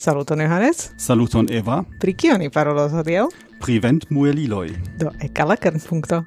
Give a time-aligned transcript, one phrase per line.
[0.00, 0.94] Saluton Johannes.
[0.96, 1.84] Saluton Eva.
[2.00, 3.26] Pri kio ni parolos hodiaŭ?
[3.60, 4.70] Pri ventmueliloj.
[4.96, 6.22] Do, ekala kernpunkto.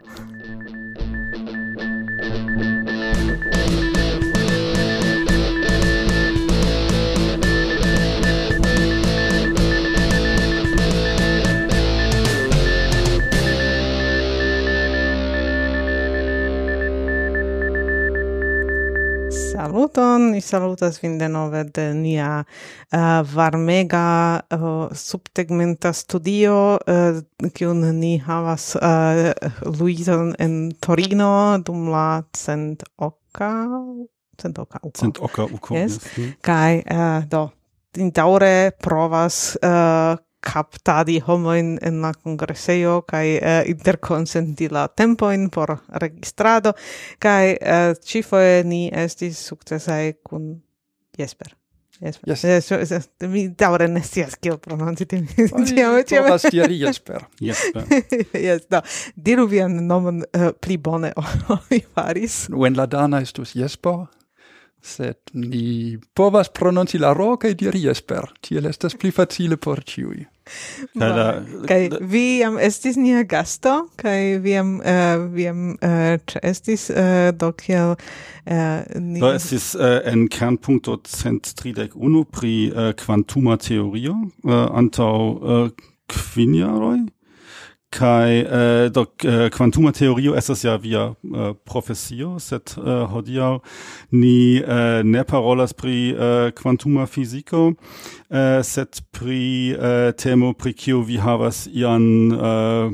[20.44, 27.22] salutas vin denove de nia uh, varmega uh, subtegmenta studio eh,
[27.54, 29.32] kiun uh, ni havas uh,
[29.80, 33.52] Luizon en Torino dum la cent oka
[34.38, 35.00] cent oka uko.
[35.00, 35.76] Cent oka uko.
[35.76, 36.00] Yes.
[36.04, 36.18] yes.
[36.18, 36.36] Mm.
[36.42, 37.50] Kai uh, do
[38.14, 45.78] daure provas uh, captadi homoin in la congresseio kai uh, eh, interconsenti la tempoin por
[46.04, 46.74] registrado
[47.20, 50.64] kai eh, cifoe ni estis successai kun
[51.18, 51.56] Jesper.
[52.04, 52.30] Jesper.
[52.30, 52.44] Yes.
[52.44, 52.72] Yes.
[52.72, 52.92] Eh, yes.
[52.92, 53.10] Eh, yes.
[53.30, 55.28] Mi daure ne scias kiel prononci tim.
[55.28, 56.26] Ciam, ciam.
[56.26, 57.28] Povas diri Jesper.
[57.40, 57.86] Jesper.
[58.48, 58.82] yes, no.
[59.16, 61.14] Diru vian nomon uh, pli bone
[61.54, 62.48] ol mi faris.
[62.50, 64.08] Nu en la dana estus Jesper,
[64.84, 68.28] sed ni povas prononci la ro kaj diri Jesper.
[68.44, 70.26] Tiel estas pli facile por ĉiuj.
[71.68, 76.90] Kaj vi jam estis nia gasto, kaj vi jam uh, vi jam eh, uh, ĉeestis
[76.92, 79.22] uh, eh, do kiel uh, ni...
[79.24, 85.68] Do estis uh, en kernpunkto cent tridek unu pri uh, kvantuma teorio uh, antaŭ uh,
[86.12, 87.00] kvin jaroj
[87.94, 93.62] kai äh, do äh, quantuma teorio estas ja via äh, profesio sed äh, hodiaŭ
[94.10, 97.76] ni äh, ne parolas pri äh, quantuma fiziko
[98.30, 102.90] äh, sed pri äh, temo pri kiu vi havas ian äh,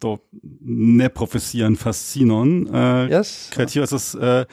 [0.00, 0.18] do
[0.62, 3.50] ne profesian fascinon äh, yes.
[3.52, 4.46] kaj tio estas äh,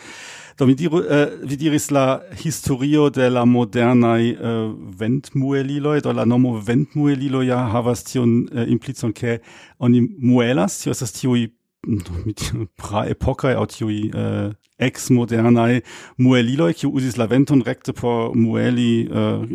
[0.58, 6.14] Do mi diru, uh, vi diris la historio de la modernai uh, äh, ventmueliloi, do
[6.18, 9.38] la nomo ventmuelilo ja havas tion uh, implicon, ke
[9.78, 11.52] oni muelas, tio estas tiui
[12.82, 14.50] pra epocae au tiui uh,
[14.82, 15.84] ex modernae
[16.18, 19.46] mueliloi, kiu usis la venton recte por mueli uh,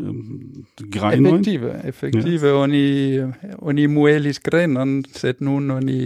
[0.86, 1.34] grainoi.
[1.40, 2.60] Effektive, effektive, yes.
[2.62, 2.86] oni,
[3.58, 6.02] oni muelis grenon, sed nun oni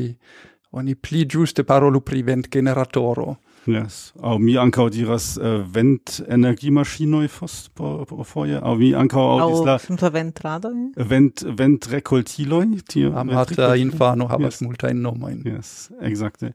[0.76, 3.36] oni pli giuste parolu pri vent generatoro.
[3.66, 4.12] Yes.
[4.22, 10.74] Au mi ankaŭ diras äh, uh, ventenergiemaŝinoj fosfoje, Au mi ankaŭ aŭdis la ventradoj?
[10.96, 14.62] Vent ventrekoltiloj, tio amata äh, infano havas yes.
[14.66, 15.42] multajn nomojn.
[15.48, 16.52] Yes, ekzakte.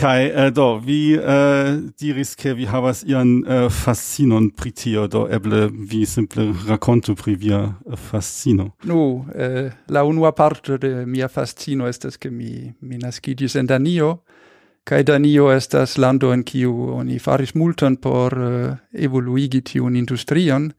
[0.00, 5.26] Kai, uh, do vi uh, diris ke vi havas ian uh, fascinon pri tio, do
[5.28, 7.62] eble vi simple rakontu pri via
[8.08, 8.70] fascino.
[8.84, 13.66] Nu, no, uh, la unua parto de mia fascino estas ke mi mi naskiĝis en
[13.66, 14.16] Danio.
[14.86, 20.70] Kai Danio estas lando en kiu oni faris multon por uh, evoluigi tiun industrion,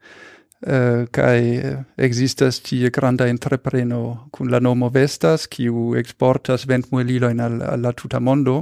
[0.58, 1.62] Uh, kai
[2.02, 8.18] existas tie granda entrepreno kun la nomo Vestas kiu exportas ventmuelilojn al, al la tuta
[8.18, 8.56] mondo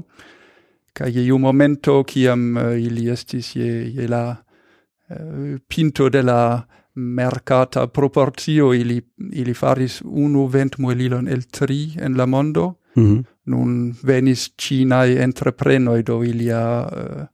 [0.93, 6.67] kai je iu momento kiam uh, ili estis je, je la uh, pinto de la
[6.97, 9.01] mercata proportio ili
[9.33, 16.03] ili faris unu ventmuelilon el tri en la mondo mm -hmm nun venis cinae entreprenoi,
[16.03, 17.27] do ilia, uh,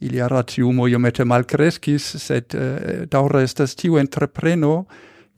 [0.00, 4.86] ilia ratiumo iomete malcrescis, sed eh, uh, daura estas tiu entrepreno,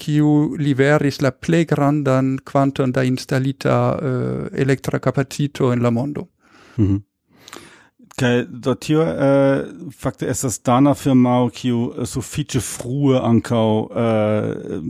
[0.01, 6.29] kiu liveris la ple grandan quantum da installita uh, eh, electra capacito en la mondo.
[6.77, 6.99] Mhm.
[8.21, 9.65] Kai do tio äh,
[9.97, 13.69] fakte estas dana firmao kiu sufiĉe frue ankaŭ
[14.03, 14.81] äh,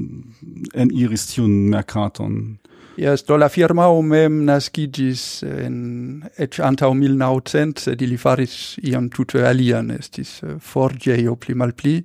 [0.74, 2.58] en iris tiun merkaton.
[2.96, 9.44] Yes, do la firmao mem nascigis en ec antau 1900, sed ili faris iam tute
[9.46, 12.00] alian, estis eh, forgeio pli mal pli,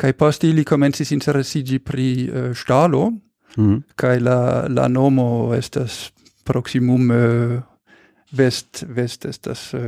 [0.00, 3.20] cae post ili comensis interesigi pri eh, uh, stalo, mm
[3.56, 3.82] -hmm.
[3.96, 6.12] cae la, la nomo estas
[6.44, 7.60] proximum uh, eh,
[8.32, 9.80] vest, vest estas uh,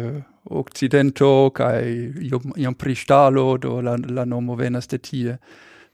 [0.44, 5.38] occidento, cae iom, iom pri stalo, do la, la nomo venas de tie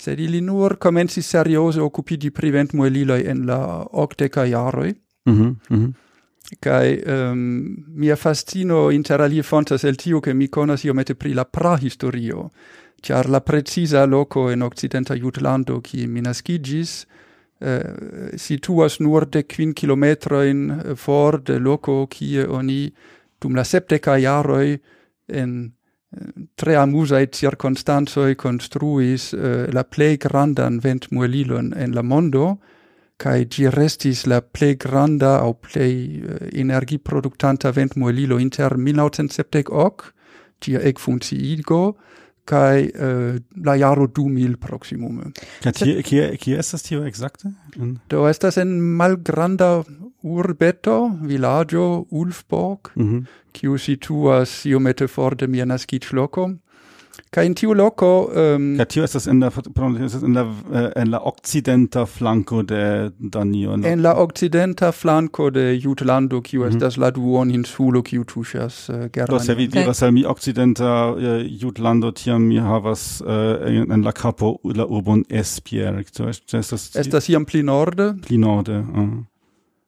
[0.01, 4.95] sed ili nur komencis seriose occupidi pri ventmueliloj en la octeca jaroj.
[5.27, 5.93] Mm -hmm, mm -hmm.
[6.61, 12.51] Kai um, mia fascino interalie fontas el tio che mi conas iomete pri la prahistorio,
[13.01, 17.07] char la precisa loco en occidenta Jutlando qui mi nascigis
[17.61, 22.93] eh, situas nur de quin kilometroin for de loco kie oni
[23.41, 24.79] dum la septeca jaroi
[25.27, 25.73] en
[26.55, 32.59] tre amusae circonstanzoi construis uh, la plei grandan ventmuelilon en la mondo,
[33.19, 40.13] cae gi restis la plei granda au plei eh, energiproductanta ventmuelilo inter 1970
[40.63, 41.97] tia ec funciigo,
[42.49, 45.33] kai uh, eh, la jaro 2000 proximume.
[45.65, 47.51] Ja, kie, kie, kie estas tio exacte?
[48.09, 49.83] Do estas en malgranda
[50.29, 53.25] urbeto, villaggio Ulfborg, mm -hmm.
[53.53, 56.51] kiu situas iomete for de mia naskiĝloko.
[57.31, 58.31] Kaj in tiu loco...
[58.37, 62.63] ähm, ja, tiu estas in la estas in la eh, äh, in la occidenta flanco
[62.63, 66.77] de Danio en la, en la occidenta flanco de Jutlando kiu mm -hmm.
[66.77, 69.39] estas la duon insulo kiu tuŝas eh, uh, Germanio.
[69.39, 74.03] Do se vi diras al mi occidenta uh, eh, Jutlando tiam mi havas uh, en,
[74.05, 76.05] la capo la urbon Espier.
[76.19, 78.15] Do estas estas iam pli norde?
[78.27, 78.79] Pli norde.
[78.79, 79.25] Uh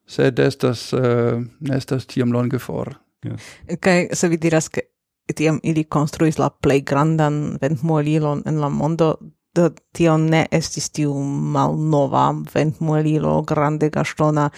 [0.07, 1.41] sed estas uh,
[1.75, 2.95] estas tiam longe for.
[3.25, 3.51] Yes.
[3.67, 4.87] Kaj okay, se vi diras ke
[5.35, 9.13] tiam ili konstruis la plej grandan ventmuelilon en la mondo,
[9.55, 11.13] do tio ne estis tiu
[11.53, 14.49] malnova ventmuelilo, grande gastona,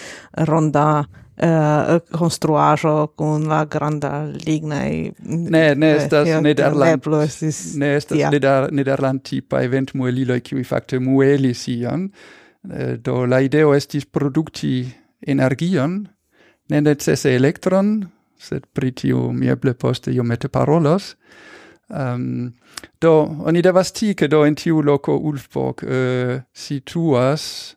[0.47, 1.03] ronda
[1.37, 4.11] uh, konstruaĵo kun la granda
[4.45, 7.07] lignaj ne ne eh, estas nederland
[7.75, 8.31] ne estas yeah.
[8.31, 11.97] neder, nederland tipa ventmueliloj kiuj fakte muelis uh,
[13.05, 14.85] do la ideo estis produkti
[15.27, 16.07] energion,
[16.69, 18.03] ne necese elektron,
[18.39, 21.13] sed pri tiu mi eble poste iomete parolos.
[21.87, 22.53] Um,
[23.01, 23.13] do,
[23.45, 27.75] oni devas ti, che do in tiu loco Ulfborg uh, situas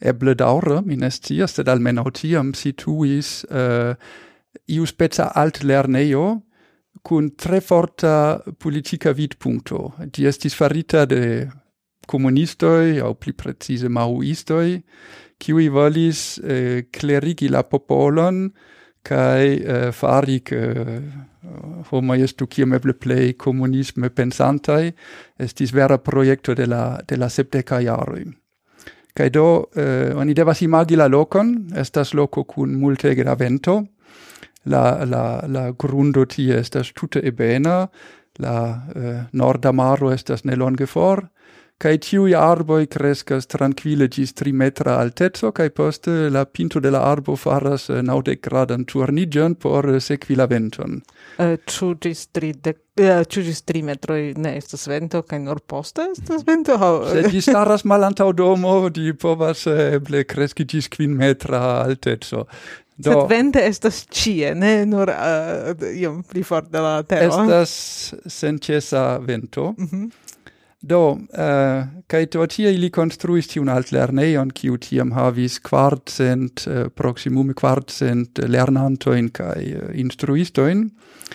[0.00, 3.94] eble daure, mi ne sed almeno tiam situis uh,
[4.66, 6.40] iu speca alt lerneio
[7.02, 9.94] cun tre forta politica vidpunto.
[10.06, 11.48] Di estis farita de
[12.06, 14.80] comunistoi, au pli precise maoistoi,
[15.40, 18.50] kiui volis eh, clerigi la popolon
[19.02, 21.02] kai eh, fari che eh,
[21.90, 24.92] homo estu kiam eble plei comunisme pensantai
[25.38, 28.26] estis vera proiecto de la, de la septeca jaroi.
[29.14, 33.80] Kai do, eh, oni devas imagi la locon, estas loco cun multe gravento,
[34.64, 37.88] la, la, la grundo tie estas tute ebena,
[38.38, 38.56] la
[38.94, 41.24] eh, norda maro estas nelonge for,
[41.80, 47.36] kai tiu arboi crescas tranquille gis trimetra altezzo, kai poste la pinto de la arbo
[47.40, 51.00] faras uh, naude gradan turnigion por uh, sequi la venton.
[51.38, 55.62] Eh, uh, ciu gis tridec Uh, ciu gis tri metroi ne estas vento, kai nur
[55.64, 56.74] poste estas vento?
[57.08, 62.44] Se di staras malantau domo, di povas eble cresci gis quin metra altezo.
[63.00, 67.30] Do, Sed vente estas cie, ne nur uh, iom pli for de la tero.
[67.30, 67.72] Estas
[68.26, 69.72] sencesa vento.
[69.78, 70.29] Mm -hmm
[70.80, 76.88] Do, uh, kai do tie ili construis tiun altlerneion, kiu tiam havis quartcent, uh, eh,
[76.88, 80.86] proximum quartcent lernantoin kai uh, instruistoin.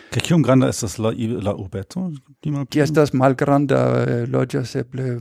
[0.10, 1.14] Kai kiom granda estas la,
[1.46, 2.08] la ubeto?
[2.42, 5.20] Gi estas malgranda, uh, loĝas eble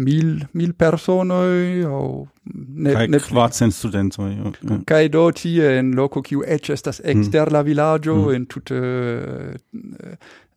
[0.00, 4.30] mil, mil personoi, au ne, kai ne kvacent studentoi.
[4.36, 4.78] ja.
[4.86, 7.10] kai do tie en loco kiu ec estas mm.
[7.12, 7.54] exter mm.
[7.56, 8.34] la villaggio, mm.
[8.34, 10.14] en tutte uh,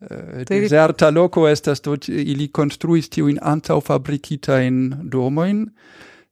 [0.08, 5.66] uh, deserta loco estas do ili construis tiuin antau fabricitain domoin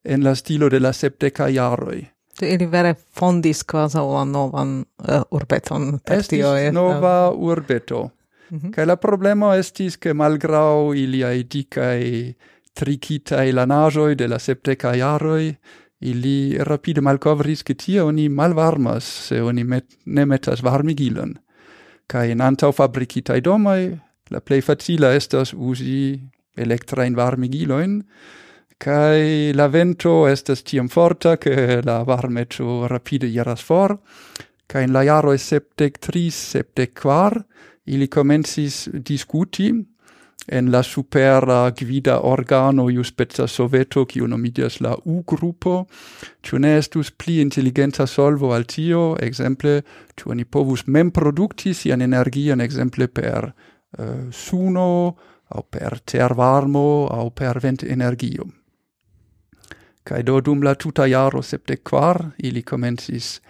[0.05, 2.01] en la stilo de la septeca jaroi.
[2.39, 6.57] Tu ili vere fondis quasi la novan uh, urbeton per Estis tio.
[6.73, 8.11] Nova urbeto.
[8.51, 8.71] Mm -hmm.
[8.71, 12.35] Kaj la problemo estis, ke malgrau iliai dicae
[12.75, 15.55] trikitaj lanajoi de la septeca iaroi,
[16.03, 21.37] ili rapide malcovris che tie oni malvarmas se oni met, ne metas varmigilon.
[22.07, 23.93] Ca in antau fabricitae domai,
[24.31, 25.55] la plei facila estas
[26.57, 28.03] electra in warmigilon
[28.83, 33.95] kai la vento estas tiom forta che la varmeco rapide iras for,
[34.67, 37.37] ca in la jaroj septec tris, septec quar,
[37.85, 39.71] ili komencis discuti,
[40.47, 45.87] en la supera gvida organo iuspeca soveto, kiu nomidias la U-grupo,
[46.43, 49.83] ciu ne estus pli intelligenta solvo al tio, exemple,
[50.17, 53.53] ciu oni povus mem producti sian energian, exemple, per
[53.99, 55.17] uh, suno,
[55.53, 58.49] au per tervarmo, au per vent energio.
[60.03, 63.41] Cae do dum la tuta jaro septec quar, ili comensis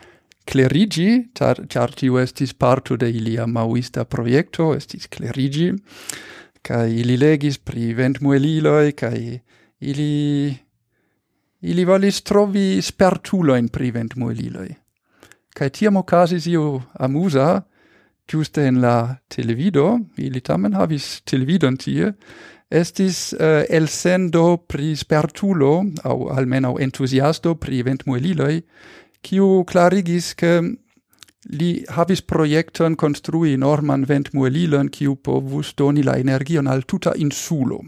[0.45, 5.71] clerigi, char, char tiu estis parto de ilia mauista proiecto, estis clerigi,
[6.63, 9.41] Kai ili legis pri ventmueliloi, kai
[9.81, 10.59] ili...
[11.63, 14.73] Ili volis trovi spertuloin pri ventmueliloi.
[15.55, 17.63] Kai tiam ocasis io amusa,
[18.27, 22.13] giuste in la televido, ili tamen havis televidon tie,
[22.73, 28.63] estis uh, elsendo pri spertulo, au almeno entusiasto pri ventmueliloi,
[29.23, 30.57] kiu clarigis ke
[31.51, 37.81] Li havis projekton konstrui norman ventmuelilon kiu povus doni la energion al tuta insulo.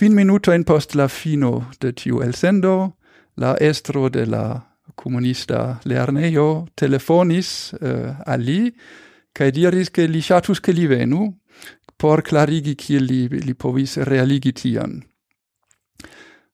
[0.00, 2.96] minuto in post la fino de tiu elsendo,
[3.36, 4.60] la estro de la
[4.94, 8.72] comunista lernejo telefonis eh, uh, al li
[9.32, 11.28] kaj diris che li chatus ke li venu
[11.96, 15.02] por clarigi kiel li, li povis realigi tian.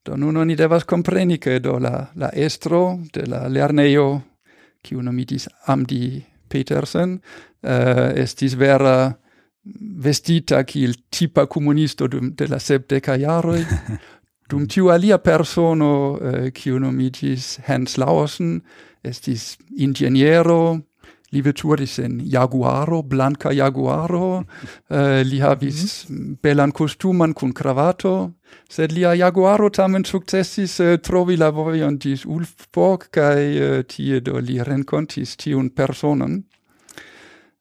[0.05, 4.34] Do nun oni devas compreni che do la, la estro de la lernejo
[4.85, 7.19] kiu nomitis Amdi Petersen,
[7.65, 9.13] uh, estis vera
[10.05, 13.63] vestita kiel tipa comunisto dum de la sepdeca jaroi,
[14.51, 18.59] dum tiu alia persono, uh, kiu nomitis Hans Lauersen,
[19.05, 20.79] estis ingeniero,
[21.35, 26.37] li veturis en jaguaro, blanca jaguaro, uh, li havis mm -hmm.
[26.43, 28.33] belan costuman cun cravato,
[28.69, 34.21] sed lia jaguaro tamen successis uh, eh, trovi la voion dis Ulfborg, cae uh, tie
[34.21, 36.43] do li rencontis tiun personon.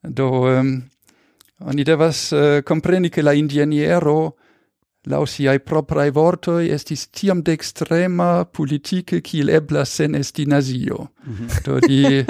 [0.01, 0.83] Do, um,
[1.59, 4.35] oni devas eh, uh, compreni che la ingegnero
[5.11, 11.07] lau siai proprae vortoi, estis tiam de extrema politike kiel eblas sen esti nazio.
[11.25, 11.63] Mm -hmm.
[11.65, 12.25] Do li,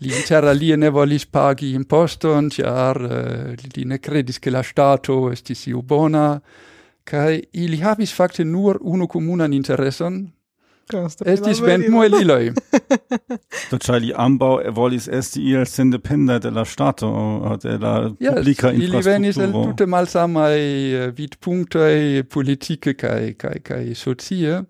[0.00, 5.30] li interalie ne volis pagi imposton, tiar uh, eh, li ne credis che la stato
[5.30, 6.40] estis iu bona,
[7.04, 10.32] cae ili havis facte nur unu comunan intereson,
[11.26, 12.52] Estis vent mueliloi.
[13.70, 17.08] Do ĉar ambau volis esti il sendependa de la stato
[17.62, 18.84] de la yes, publika infrastrukturo.
[18.84, 19.86] Ili venis el tute
[20.54, 24.62] eh, vid punctoi politike kai, kai, kai socie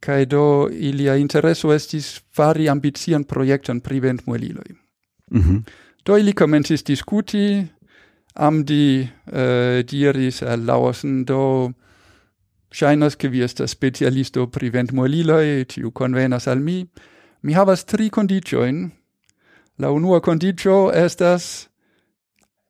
[0.00, 4.76] kai do ilia intereso estis fari ambitian projekton pri ventmueliloj.
[5.30, 5.62] Mm -hmm.
[6.04, 7.66] Do ili komencis diskuti,
[8.34, 11.72] Amdi uh, diris al Lausen do
[12.70, 16.86] Shainas che vi estas specialisto pri ventmueliloj, tiu convenas al mi.
[17.42, 18.90] Mi havas tri kondiĉojn.
[19.78, 21.68] La unua condicio estas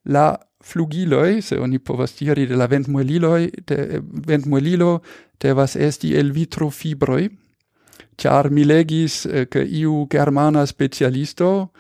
[0.05, 5.01] la flugiloj, se oni povas diri de la ventmueliloj, de ventmuelilo
[5.41, 7.29] devas esti el vitrofibroj.
[8.19, 11.71] Char mi legis, eh, ke iu germana specialisto,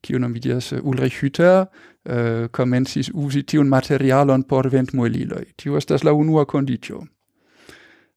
[0.00, 1.66] kiu nomidias Ulrich Hütter,
[2.04, 5.44] eh, usi uzi tiun materialon por ventmueliloj.
[5.56, 7.06] Tio estas la unua condicio.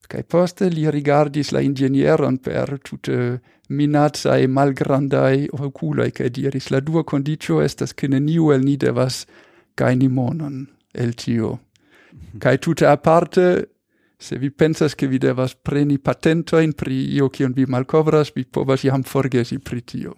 [0.10, 6.80] Kai poste li rigardis la ingenieron per tutte tute minacaj malgrandaj okuloj kai diris la
[6.82, 9.26] dua condicio estas che neniu el ni devas
[9.78, 11.60] gaini monon el tio.
[12.14, 12.40] Mhm.
[12.40, 13.70] Kai tutte aparte,
[14.18, 18.84] se vi pensas ke vi devas preni patentojn pri io che vi malcovras vi povas
[18.84, 20.16] iam forgesi pri tio.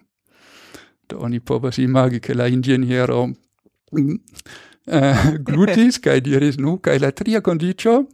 [1.08, 3.26] Do oni povas imagi che la ingeniero
[3.98, 4.14] mm,
[4.86, 8.06] eh, glutis kai diris nu kai la tria condicio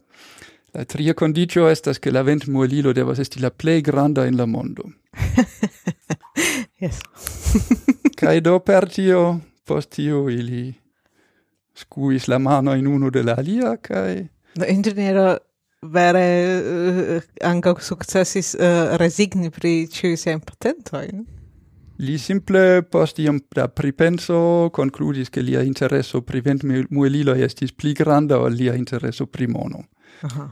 [0.73, 4.45] La tria condicio estas che la vent muelilo devas esti la plei granda in la
[4.47, 4.85] mondo.
[6.83, 7.01] yes.
[8.21, 10.75] Kaj do per tio, post tio ili
[11.79, 14.27] scuis la mano in uno de la alia kaj
[14.59, 15.37] do ingeniero
[15.81, 21.21] vere eh, uh, anca successis uh, eh, resigni pri ciui siajn patentojn.
[22.03, 27.93] Li simple post iam da pripenso concludis che lia interesso pri vent muelilo estis pli
[27.93, 29.87] granda o lia interesso pri mono.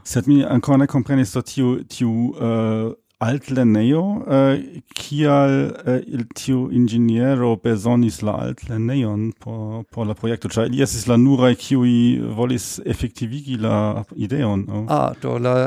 [0.03, 2.93] Sed mi ancora ne comprenis do tiu, tiu uh,
[3.23, 10.83] altlernejo, uh, kial uh, tiu ingeniero besonis la altlernejon por, por la proiecto, cioè li
[10.85, 14.65] esis la nurai kiui volis efektivigi la ideon.
[14.69, 14.85] Oh.
[14.87, 15.57] Ah, do la,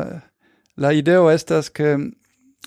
[0.81, 1.97] la ideo estas ke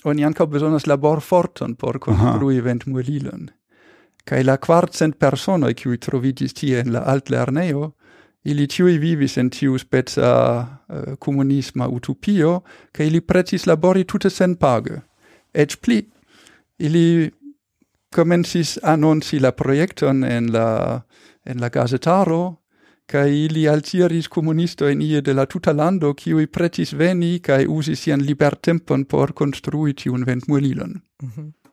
[0.04, 3.48] oni ancora besonas labor forton por construi vent muelilon.
[4.24, 7.92] Kai la kvarcent personoi kiui troviĝis tie in la altlernejo
[8.44, 12.60] Ili ciui vivis en tiu spezza uh, eh, comunisma utopio,
[12.92, 15.00] ca ili precis labori tutte sen page.
[15.54, 16.02] Ec pli,
[16.78, 17.30] ili
[18.12, 21.00] comensis annonci la proiecton en la,
[21.44, 22.56] en la gazetaro,
[23.06, 28.00] kai ili altiris comunisto in ie de la tuta lando, ciui pretis veni, kai usis
[28.02, 31.00] sian libertempon por construi tiun ventmuelilon.
[31.22, 31.63] Mm -hmm.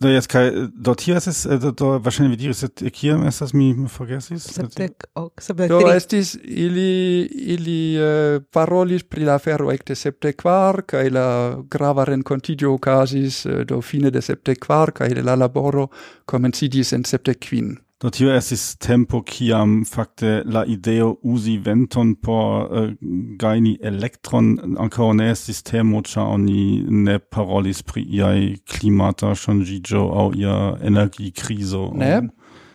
[0.00, 3.20] Da jetzt kai dort hier ist es äh, da, wahrscheinlich wie dir äh, ist hier
[3.26, 3.40] ist.
[3.40, 4.44] Das mi vergessis.
[4.44, 10.84] sepdek ok sepdek do estis ili ili uh, parolis pri la ferro ekte sepdek kvar
[10.86, 15.88] kai la grava rencontigio casis uh, do fine de sepdek kvar kai la laboro
[16.26, 22.68] komenciĝis en sepdek kvin Do tio esis tempo kiam fakte la ideo usi venton por
[22.70, 22.92] eh, uh,
[23.40, 30.30] gaini elektron ancora ne estis temo, ĉar oni ne parolis pri iai klimata ŝanĝiĝo au
[30.38, 31.88] ia energikriso.
[31.98, 32.28] Ne,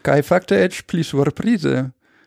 [0.03, 1.85] kai fakte eĉ pli surprize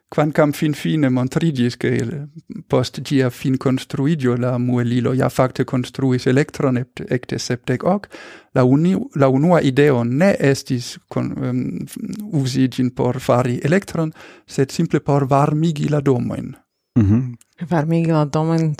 [0.08, 2.28] quancam fin fine montrigis che
[2.66, 8.06] post gia fin construidio la muelilo ja facte construis electron ecte septec hoc,
[8.52, 11.86] la, uni, la unua ideo ne estis con, um,
[12.32, 14.12] usigin por fari electron,
[14.46, 16.56] sed simple por varmigi la domoin.
[16.98, 17.66] Mm -hmm.
[17.70, 18.75] Varmigi la domoin,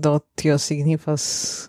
[0.00, 1.68] do tio signifas...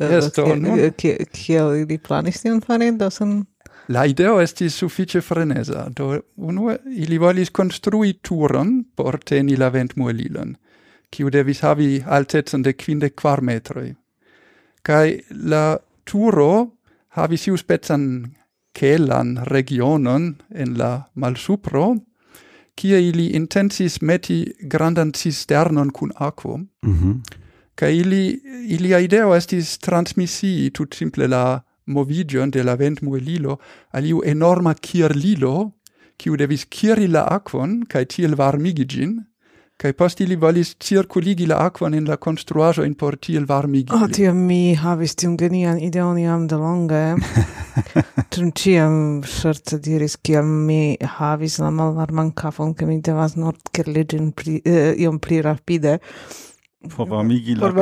[0.00, 3.46] Uh, yes, eh, do, eh, kiel, ili planis tion fari, do sen...
[3.88, 10.56] La ideo estis suffice frenesa, do unue ili volis construi turon por teni la ventmuelilon,
[11.10, 13.94] kiu devis havi altezon de quinde quar metroi.
[14.84, 16.50] Cai la turo
[17.16, 18.04] havis iu spezan
[18.76, 21.94] celan regionon en la malsupro,
[22.76, 27.14] kie ili intensis meti grandan cisternon cun aquo, mm -hmm.
[27.74, 33.58] ca ili, ilia ideo estis transmisii tut simple la movigion de la ventmuelilo
[33.92, 35.72] aliu enorma kirlilo,
[36.18, 39.18] kiu devis kiri la aquon, kai tiel varmigi gin,
[39.78, 43.94] kai post ili volis circuligi la aquon in la construajo in por tiel varmigi.
[43.94, 47.02] Oh, tio mi havis tiun genian ideon iam de longe.
[48.34, 54.32] Trum ciam sorte diris, ciam mi havis la malvarman kafon ke mi devas nord kirligin
[54.34, 56.00] pri, eh, iom pli rapide,
[56.96, 57.72] por varmigi la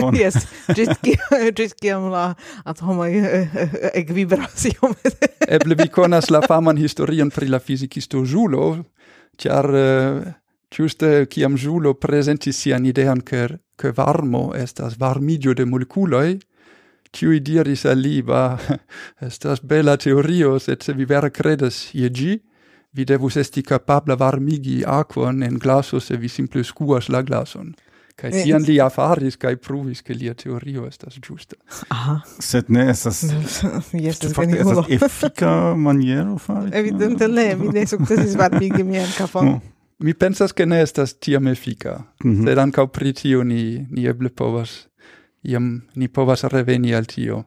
[0.00, 0.46] por yes.
[0.74, 0.88] Gis
[1.54, 2.34] gis kiam la
[2.64, 8.84] atomo eh, eh, ekvibras iomete eble vi konas la faman historion pri la fizikisto Julo
[9.36, 10.32] ĉar eh,
[10.70, 16.38] Giuste kiam Julo presentis sian ideon che, che varmo estas varmigio de moleculoi,
[17.10, 18.58] kiu diris al li, ba,
[19.28, 22.36] estas bela teorio, sed se vi vera credas ie gi,
[22.92, 27.72] vi devus esti capabla varmigi aquon en glaso se vi simple scuas la glason
[28.18, 31.56] kai eh, tion li faris kai pruvis, ke lia teorio estas ĝusta.
[31.94, 32.18] Aha.
[32.42, 33.22] Sed ne estas
[34.12, 35.52] estas fakte estas efika
[35.86, 36.72] maniero fari.
[36.74, 39.58] Evidente ne, mi ne sukcesis varmigi mian kafon.
[39.98, 42.46] Mi pensas ke ne estas tiam efika, mm -hmm.
[42.46, 44.86] sed ankaŭ pri tio ni, ni eble povas,
[45.42, 47.44] iam ni povas reveni al tio.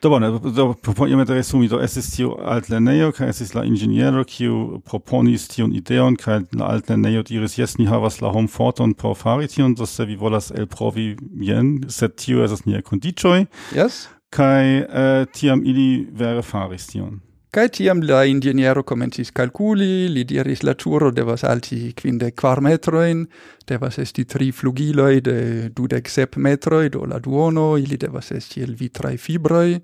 [0.00, 0.74] Do bone, do
[1.06, 6.38] iomete resumi, do esis tiu altlernejo ka esis la ingeniero, kiu proponis tiun ideon ka
[6.56, 10.48] la altlernejo diris jes ni havas la homforton por fari tion, do se vi volas
[10.56, 13.44] elprovi jen, sed tio esas nia condicioi.
[13.76, 14.06] Yes.
[14.32, 17.20] Kai uh, eh, tiam ili vere faris tion.
[17.50, 23.24] Kai tiam la inĝeniero comencis calculi, li diris la turo devas alti quinde quar metroin,
[23.66, 25.38] devas esti tri flugiloi de
[25.74, 29.80] dudec sep metroi, do la duono, ili devas esti el vitrae fibroi,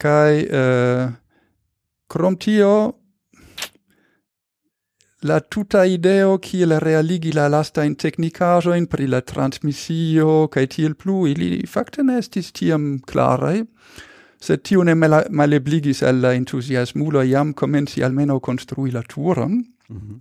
[0.00, 1.04] kai eh,
[2.08, 2.72] crom tio
[5.28, 7.96] la tuta ideo kiel realigi la lastajn
[8.76, 13.66] in pri la transmissio kai tiel plu, ili fakte ne estis tiam clarai,
[14.40, 19.52] sed tio ne malebligis al la entusiasmulo iam comenci almeno construi la turon.
[19.88, 20.20] Mm -hmm.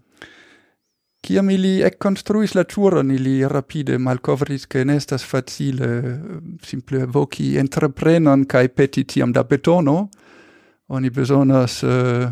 [1.28, 6.20] Ciam ili ecconstruis la turon, ili rapide malcovris che nestas facile
[6.64, 10.10] simple voci entreprenon cae peti tiam da betono,
[10.88, 11.84] oni besonas...
[11.84, 12.32] Uh, eh,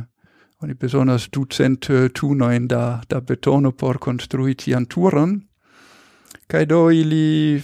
[0.65, 5.41] Oni besonas ducent eh, tunoin da, da betono por construi tian turon,
[6.47, 7.61] cae do ili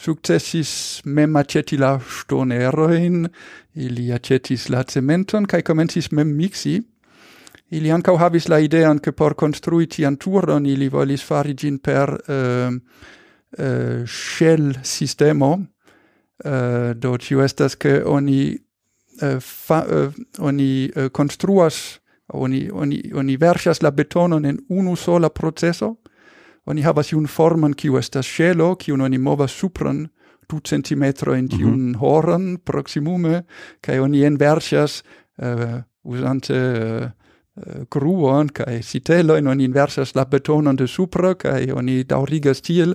[0.00, 3.28] successis mem aceti la stoneroin,
[3.74, 6.80] ili acetis la cementon cae komencis mem mixi.
[7.70, 12.10] Ili ancau havis la idean ke por construi tian turon ili volis fari gin per
[12.10, 15.52] uh, uh, shell sistemo.
[16.44, 18.56] Uh, do tio estas ke oni
[19.22, 22.00] uh, fa, uh, oni uh, construas
[22.32, 25.99] oni oni oni verŝas la betonon en unu sola processo
[26.70, 30.06] oni havas iun formon kiu estas ŝelo kiun oni movas supren
[30.50, 31.98] du centimetrojn tiun mm -hmm.
[31.98, 33.42] horon proximume
[33.80, 35.02] kaj oni enverŝas
[35.38, 37.10] eh, uh, usante uh,
[37.56, 42.94] eh, gruon kaj sitelojn oni inversas la betonon de supra kaj oni daŭrigas tiel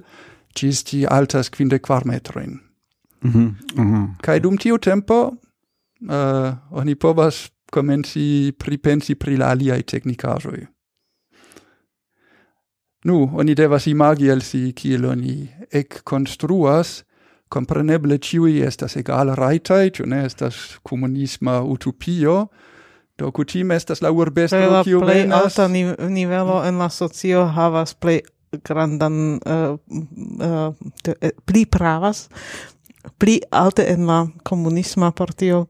[0.56, 2.60] ĝis ĝi altas kvindek kvar metrojn.
[3.24, 3.38] Mhm.
[3.40, 3.84] -hmm.
[3.84, 4.08] mm -hmm.
[4.22, 5.32] Kaj dum tiu tempo
[6.02, 10.66] uh, oni povas komenci pripensi pri la aliaj teknikaĵoj.
[13.06, 17.04] Nu, oni devas imagi el si kiel oni ec construas,
[17.54, 22.48] compreneble ciui estas egal raitai, cio ne estas comunisma utopio,
[23.18, 25.44] do cutime estas la urbestro kiu venas...
[25.44, 28.24] Alta ni nivelo en la socio havas plej
[28.65, 32.28] grandan uh, uh, pli pravas
[33.18, 35.65] pli alte en la komunisma partio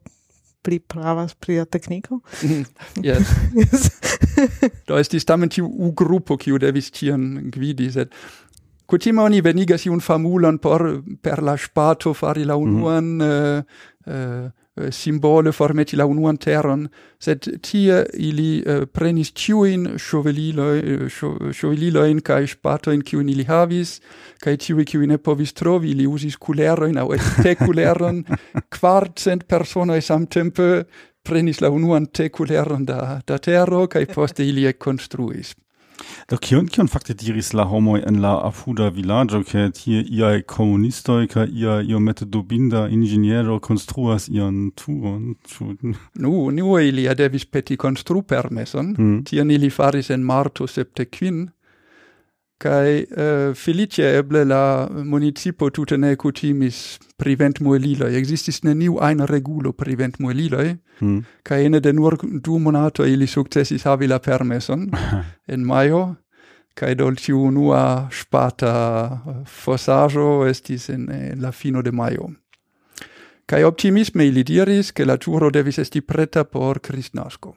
[0.66, 2.20] pli pravas pri la tekniko.
[2.42, 3.06] Mm-hmm.
[3.06, 3.36] Yes.
[3.54, 3.90] yes.
[4.88, 8.14] Do estis tamen tiu U-grupo, kiu devis tion gvidi, sed
[8.86, 10.84] Kutime oni venigas iun famulon por
[11.22, 13.64] per la spato fari la unuan mm -hmm.
[14.08, 16.82] uh, uh, Eh, simbole formeti la unuan teron,
[17.20, 21.06] sed tie ili uh, prenis ciuin shoveliloi, eh,
[21.56, 24.02] shoveliloin cae spatoin ciuin ili havis,
[24.44, 28.26] cae ciui ciui ne povis trovi, ili usis culeroin au te culeron,
[28.68, 30.84] quartcent personae samtempe
[31.24, 35.56] prenis la unuan te culeron da, da tero, cae poste ili e construis.
[36.30, 41.28] Do kion kion fakte diris la homoj en la afuda vilaĝo ke tie iaj komunistoj
[41.34, 45.72] kaj ia iomete dubinda inĝeniero konstruas ian turon ĉu
[46.20, 49.24] Nu ili devis peti konstrupermeson mm.
[49.30, 51.48] tion ili faris en marto septe kvin
[52.58, 56.16] kai uh, felice eble la municipo tute ne
[57.18, 60.58] prevent pri existis ne neniu ein regulo prevent muelilo
[61.02, 61.24] mm.
[61.44, 64.90] kai ene de nur du monato ili successis havi la permeson
[65.54, 66.16] en maio
[66.74, 72.32] kai dolci unua spata fossajo estis en, en la fino de maio
[73.46, 77.56] kai optimisme ili diris, che la turo devis esti preta por christnasco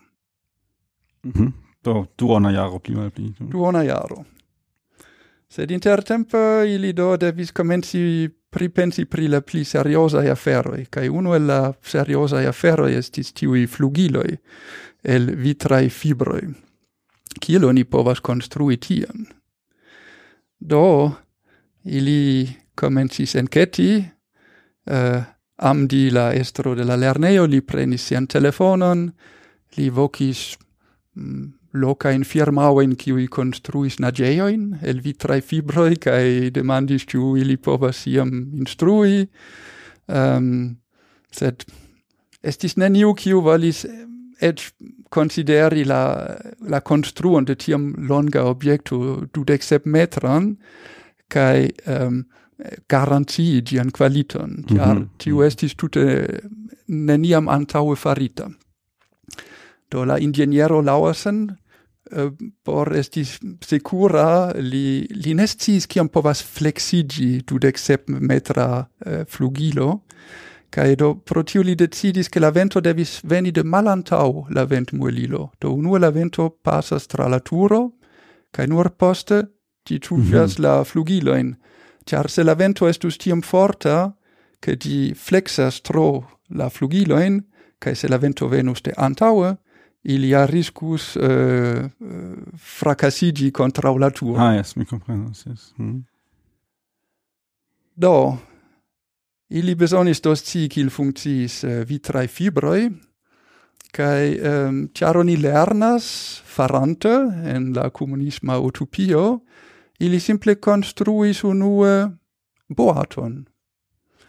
[1.24, 1.52] Mm -hmm.
[1.84, 3.34] Do duona jaro pli malpli.
[3.38, 4.24] Duona jaro,
[5.48, 11.46] Sed intertempe ili do devis comenci pripensi pri la pli seriosai aferoi, kai uno el
[11.46, 14.38] la e aferoi estis tiui flugiloi
[15.02, 16.48] el vitrai fibroi.
[17.40, 19.26] Kiel oni povas construi tion?
[20.58, 21.12] Do,
[21.84, 25.22] ili comencis enceti, uh, eh,
[25.56, 29.08] amdi la estro de la lerneo, li prenis sian telefonon,
[29.76, 30.56] li vocis
[31.14, 38.30] mm, locain firmaoin qui construis nageoin el vitrae fibroi kai demandis tu ili povas iam
[38.56, 39.28] instrui,
[40.08, 40.76] um,
[41.30, 41.64] sed
[42.42, 43.84] estis neniu qui valis
[44.40, 50.56] et eh, consideri la, la construon de tiam longa objecto du dexep metran,
[51.28, 52.24] kai um, ehm,
[52.88, 55.06] garantii gian qualiton, mm -hmm.
[55.18, 56.26] tiu estis tute
[56.86, 58.50] neniam antaue farita.
[59.90, 61.56] Do la ingeniero Lauersen
[62.12, 62.30] eh,
[62.64, 63.24] por esti
[63.60, 70.02] sekura li, li nestis sciis kiam povas flexigi du dexep metra eh, flugilo.
[70.70, 75.52] Kai do pro tio li decidis ke la vento devis veni de malantau la ventmuelilo.
[75.60, 77.98] Do unue la vento pasas tra la turo
[78.52, 79.42] kai nur poste
[79.84, 80.62] ti tufias mm -hmm.
[80.62, 81.56] la flugilojn.
[82.06, 84.12] Char se la vento estus tiom forta
[84.60, 87.40] ke di flexas tro la flugilojn
[87.78, 89.56] kai se la vento venus de antaue
[90.02, 91.90] ilia riscus uh,
[92.54, 94.48] fracassigi contra la tua.
[94.48, 95.72] Ah, yes, mi comprendo, yes.
[95.76, 96.00] Mm.
[97.94, 98.38] Do,
[99.48, 102.88] ili besonis dos ci cil funcciis uh, vitrae fibroi,
[103.90, 107.08] cae ehm, um, char lernas farante
[107.44, 109.40] en la comunisma utopio,
[109.98, 112.10] ili simple construis unue
[112.68, 113.46] boaton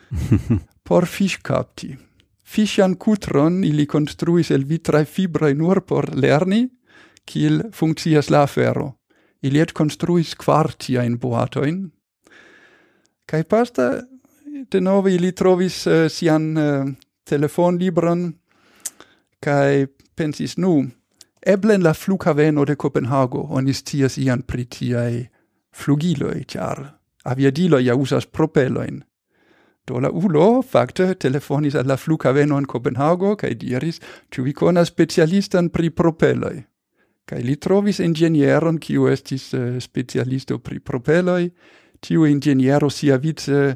[0.83, 2.08] por fish capti.
[2.49, 6.65] Fischian cutron ili construis el vitrae fibrae nur por lerni,
[7.25, 8.95] kiel funccias la afero.
[9.43, 11.91] Ili et construis quartia in boatoin,
[13.29, 14.01] Kai pasta
[14.71, 16.87] de nove ili trovis uh, sian uh,
[17.29, 18.23] telefonlibron,
[19.39, 19.85] kai
[20.17, 20.79] pensis nu,
[21.45, 25.27] eble la flughaveno de Copenhago onis tias ian pritiai
[25.75, 26.81] flugiloi, char
[27.25, 29.03] aviadiloi ja usas propeloin,
[29.89, 33.97] Do la ulo fakte telefonis al la flughaveno in Kopenhago kai diris,
[34.29, 36.57] tu vi conas specialistan pri propeloj?
[37.29, 41.49] kai li trovis ingenieron kiu estis uh, specialisto pri propeloj.
[42.01, 43.75] Tiu ingeniero siavice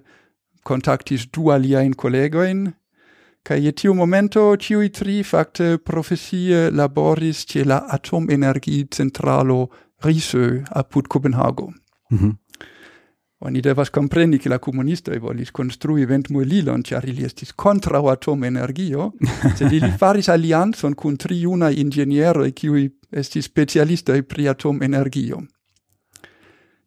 [0.63, 2.71] kontaktis du aliajn collegoin
[3.43, 9.67] kai je tiu momento ĉiuj tri fakte profesie laboris ce la atomenergiecentralo
[10.03, 11.73] Risø apud Copenhago.
[12.11, 12.31] Mm -hmm.
[13.45, 18.43] Oni devas compreni che la comunistoi volis construi ventmuelilon, char ili estis contra o atom
[18.43, 19.11] energio,
[19.57, 25.41] sed ili faris allianzon cun tri una ingenieroi qui estis specialistoi pri atomenergio.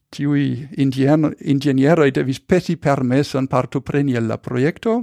[0.09, 5.03] Tiui ingenieroi devis peti permeson partopreni la proiecto,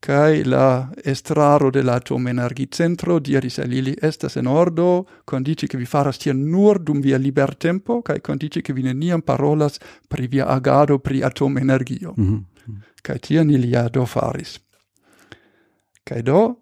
[0.00, 5.86] Kai la estraro de la atomenergicentro diris al ili estas en ordo, condici che vi
[5.86, 10.46] faras tion nur dum via liber tempo, kai condici che vi neniam parolas pri via
[10.46, 12.14] agado pri atomenergio.
[12.16, 12.42] Mm -hmm.
[13.02, 14.60] Kai tion ili ja do faris.
[16.04, 16.56] Kai do,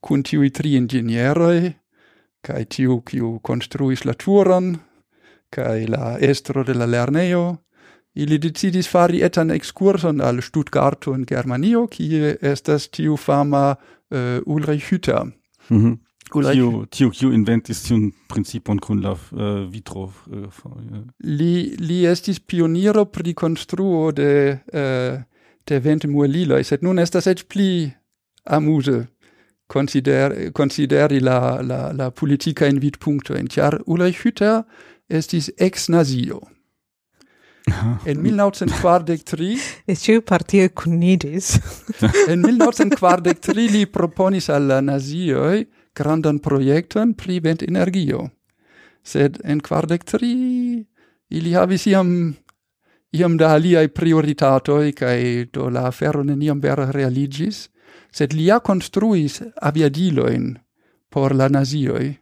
[0.00, 1.74] kun tiu tri ingenieroi,
[2.40, 4.78] kai tiu kiu konstruis la turon,
[5.50, 7.58] kai la estro de la lerneo,
[8.18, 14.90] Ili decidis fari etan excursion al Stuttgarto in Germanio, kie estas tiu fama uh, Ulrich
[14.90, 15.24] Hütter.
[15.70, 15.98] Mm -hmm.
[16.34, 20.12] Ulrich tiu, tiu, inventis tiun principon kun la uh, vitro.
[20.26, 25.20] Uh, li, li estis pioniro pri construo de, uh,
[25.68, 27.92] de vente mueliloi, sed nun estas ec pli
[28.44, 29.06] amuse
[29.68, 33.34] consider, consideri la, la, la politica in vidpuncto.
[33.34, 34.62] En tiar Ulrich Hütter
[35.08, 36.40] estis ex-nazio.
[38.04, 41.58] En 1943 es ciu partio cunidis.
[42.32, 48.28] en 1943 li proponis al la nazioi grandan proiecton pri ventenergio.
[49.02, 50.84] Sed en 43
[51.30, 52.34] ili havis iam
[53.12, 57.68] iam da aliai prioritatoi cae do la afero neniam vera realigis,
[58.12, 60.56] sed li ja konstruis aviadilojn
[61.08, 62.18] por la nazioi.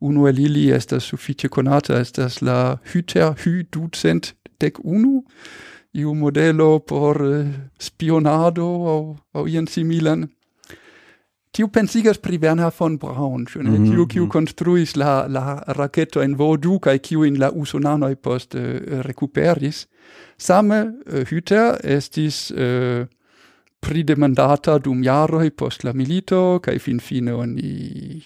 [0.00, 5.22] Uno el ili estas suffice conata, estas la Hüter Hü ducent dec unu,
[5.92, 9.02] iu modelo por uh, spionado au,
[9.34, 10.24] au ien similan.
[11.52, 13.90] Tiu pensigas pri Werner von Braun, mm -hmm.
[13.90, 15.00] tiu kiu construis mhm.
[15.02, 19.86] la, la raketo en Vodu, cae kiu in la usonanoi post uh, eh, recuperis.
[20.38, 23.06] Same uh, Hüter estis uh,
[23.80, 28.22] pridemandata dum jaroi post la milito, cae fin fine oni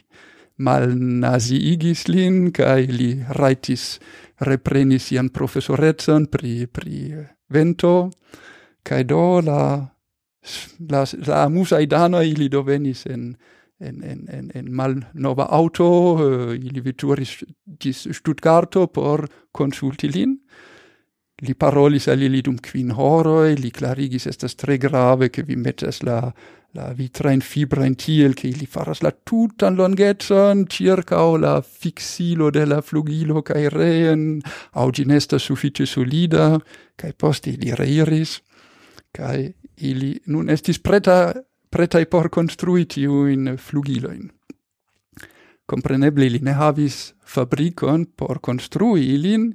[0.58, 3.98] malnaziigis lin, kai li raitis
[4.46, 8.10] reprenis ian professoretson pri, pri vento,
[8.84, 9.60] kai do la,
[10.90, 13.34] la, la musa danoi ili do venis en,
[13.80, 20.38] en, en, en, en mal nova auto, uh, ili veturis dis Stuttgarto por consulti lin,
[21.44, 26.02] Li parolis al ili dum quin horoi, li clarigis estas tre grave che vi metas
[26.02, 26.32] la
[26.76, 32.80] la vitrain fibrain tiel che li faras la tutan longetson, circa la fixilo de la
[32.82, 34.40] flugilo cae reen,
[34.72, 36.58] au ginesta suffice solida,
[36.94, 38.40] cae posti li reiris,
[39.10, 41.32] cae ili nun estis preta,
[41.70, 44.28] pretai por construi tiuin flugiloin.
[45.66, 49.54] Compreneble li ne havis fabricon por construi ilin,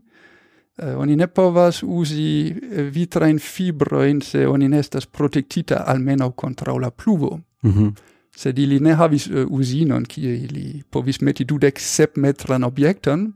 [0.77, 6.73] Eh, oni ne povas usi eh, vitrain fibroin se oni nestas estas protektita almeno contra
[6.73, 7.39] la pluvo.
[7.63, 7.93] Mm -hmm.
[8.35, 13.33] Sed ili ne havis eh, uh, usinon, kie ili povis meti dudek sep metran objekton,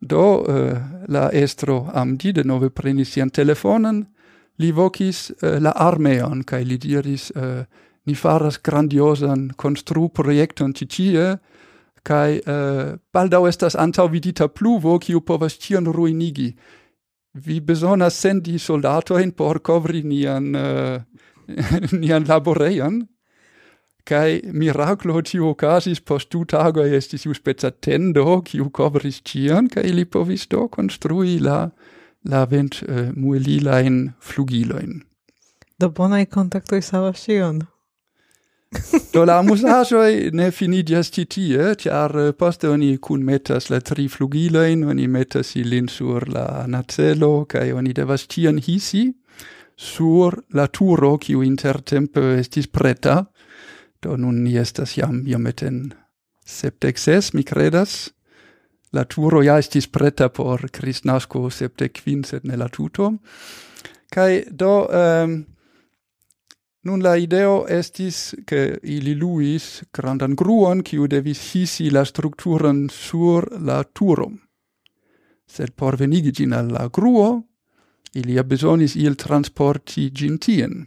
[0.00, 0.46] do uh,
[1.08, 4.06] la estro Amdi de nove prenis sian telefonen,
[4.58, 7.64] li vocis uh, la armeon, kai li diris, uh,
[8.06, 11.36] ni faras grandiosan konstru projekton ti tie,
[12.02, 16.54] kai eh, baldau estas antau vidita pluvo kiu povas tion ruinigi.
[17.34, 21.00] Vi besonas sendi soldatoin por kovri nian eh,
[22.00, 23.06] nian laboreian
[24.04, 29.92] kai miraclo tiu ocasis post du tago estis iu speca tendo kiu covris tion kai
[29.92, 31.70] li povis do construi la
[32.24, 35.02] la vent eh, muelilain flugiloin
[35.80, 37.62] do bonai kontaktoj savas tion
[39.14, 44.84] Do la amusaĵoj ne finidias ĉi tie, ĉar eh, poste oni kunmetas la tri flugilein,
[44.86, 49.08] oni metas ilin sur la nacelo kai oni devas tian hisi
[49.80, 53.24] sur la turo kiu intertempe estis preta.
[54.00, 58.10] Do nun ni estas jam iometen en ses, mi credas.
[58.92, 63.12] La turo ja estis preta por Kristnasko sepdek kvin, sed ne la tuto.
[64.10, 64.74] Kaj do...
[64.90, 65.40] Um,
[66.82, 73.44] Nun la ideo estis che ili luis grandan gruon kiu devis hisi la strukturon sur
[73.60, 74.30] la turo.
[75.46, 77.42] Sed por venigi gin al la gruo,
[78.12, 80.86] ili ha besonis il transporti gin tien.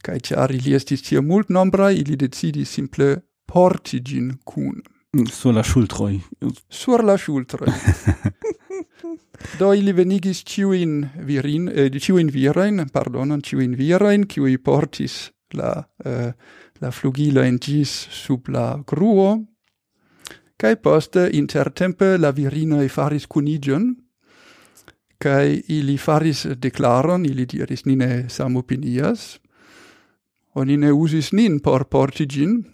[0.00, 4.80] Cai ciar ili estis tia mult nombra, ili decidi simple porti gin cun.
[5.28, 6.20] Sur la schultroi.
[6.68, 7.68] Sur la schultroi.
[9.58, 16.32] Do ili venigis ciuin virin, eh, ciuin virain, pardonon, ciuin virain, ciui portis la, eh,
[16.80, 19.38] la flugiloin gis sub la gruo,
[20.56, 23.94] cae poste intertempe la virinoi faris cunigion,
[25.18, 29.38] cae ili faris declaron, ili diris nine samopinias,
[30.54, 32.64] oni ne usis nin por portigin,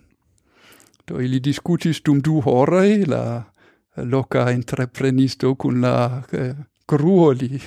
[1.06, 3.44] do ili discutis dum du horei la
[4.04, 6.54] loca entreprenisto cun la eh,
[6.86, 7.60] gruoli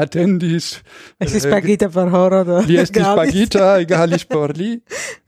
[0.00, 0.70] attendis.
[1.20, 2.60] Estis eh, pagita per horo do.
[2.64, 3.20] Li estis galis.
[3.20, 4.72] pagita, egalis por li.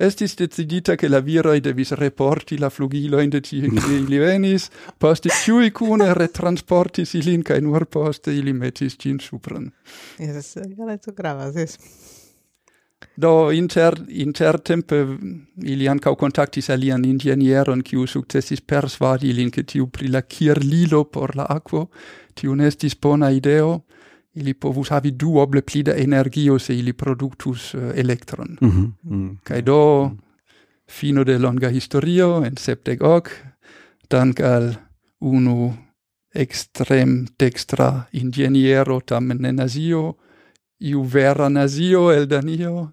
[0.00, 5.28] Estis decidita che la viroi devis reporti la flugiloin de tie che post venis, poste
[5.28, 9.68] ciui cune retransportis ilin, cae nur poste ili metis cin supran.
[10.18, 11.76] Yes, eh, so gravas, es
[13.16, 14.96] Do inter intertempe
[15.62, 21.36] ili ancau contactis alian ingenieron kiu successis persvadi ilin ke tiu pri la kirlilo por
[21.36, 21.88] la aquo
[22.34, 23.80] tiu nestis bona ideo.
[24.34, 28.92] Ili povus havi duoble pli da energio se ili productus uh, electron Mm -hmm.
[29.02, 29.38] mm.
[29.42, 30.10] Kai do
[30.90, 33.30] fino de longa historio en sepdek hoc
[34.10, 34.74] dank al
[35.20, 35.74] unu
[36.34, 39.60] extrem dextra ingeniero tamen en
[40.78, 42.92] iu vera nazio el Danio,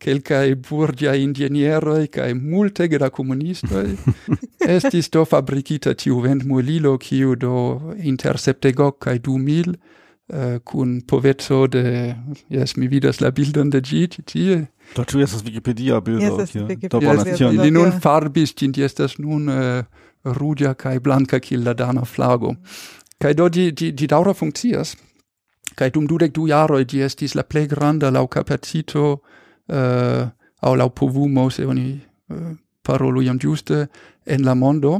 [0.00, 3.94] quelcae burgia ingenieroi cae multege da comunistoi,
[4.76, 9.74] estis do fabricita tiu vendmulilo kiu do inter septegoc cae du mil,
[10.30, 12.14] eh, uh, cun povezzo de,
[12.48, 14.60] yes, mi vidas la bildon de gi, tie.
[14.94, 16.22] Da ĉu estas Wikipedia-bildo?
[16.22, 17.64] Yes, estas Wikipedia-bildo.
[17.64, 19.82] Li nun farbis ĝin, ĝi estas nun uh,
[20.24, 22.54] ruĝa kaj blanka kiel la dana flago.
[23.20, 24.94] Kaj do ĝi ĝi ĝi daŭre funkcias
[25.80, 30.22] kai dum dudek du jaroj ĝi estis la plej granda laŭ kapacito uh,
[30.60, 32.50] aŭ laŭ povumo se oni uh,
[32.84, 33.86] parolu jam ĝuste
[34.26, 34.98] en la mondo.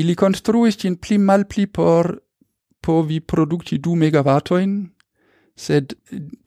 [0.00, 2.14] Ili konstruis ĝin pli malpli por
[2.80, 4.78] povi produkti du megavatojn
[5.60, 5.92] sed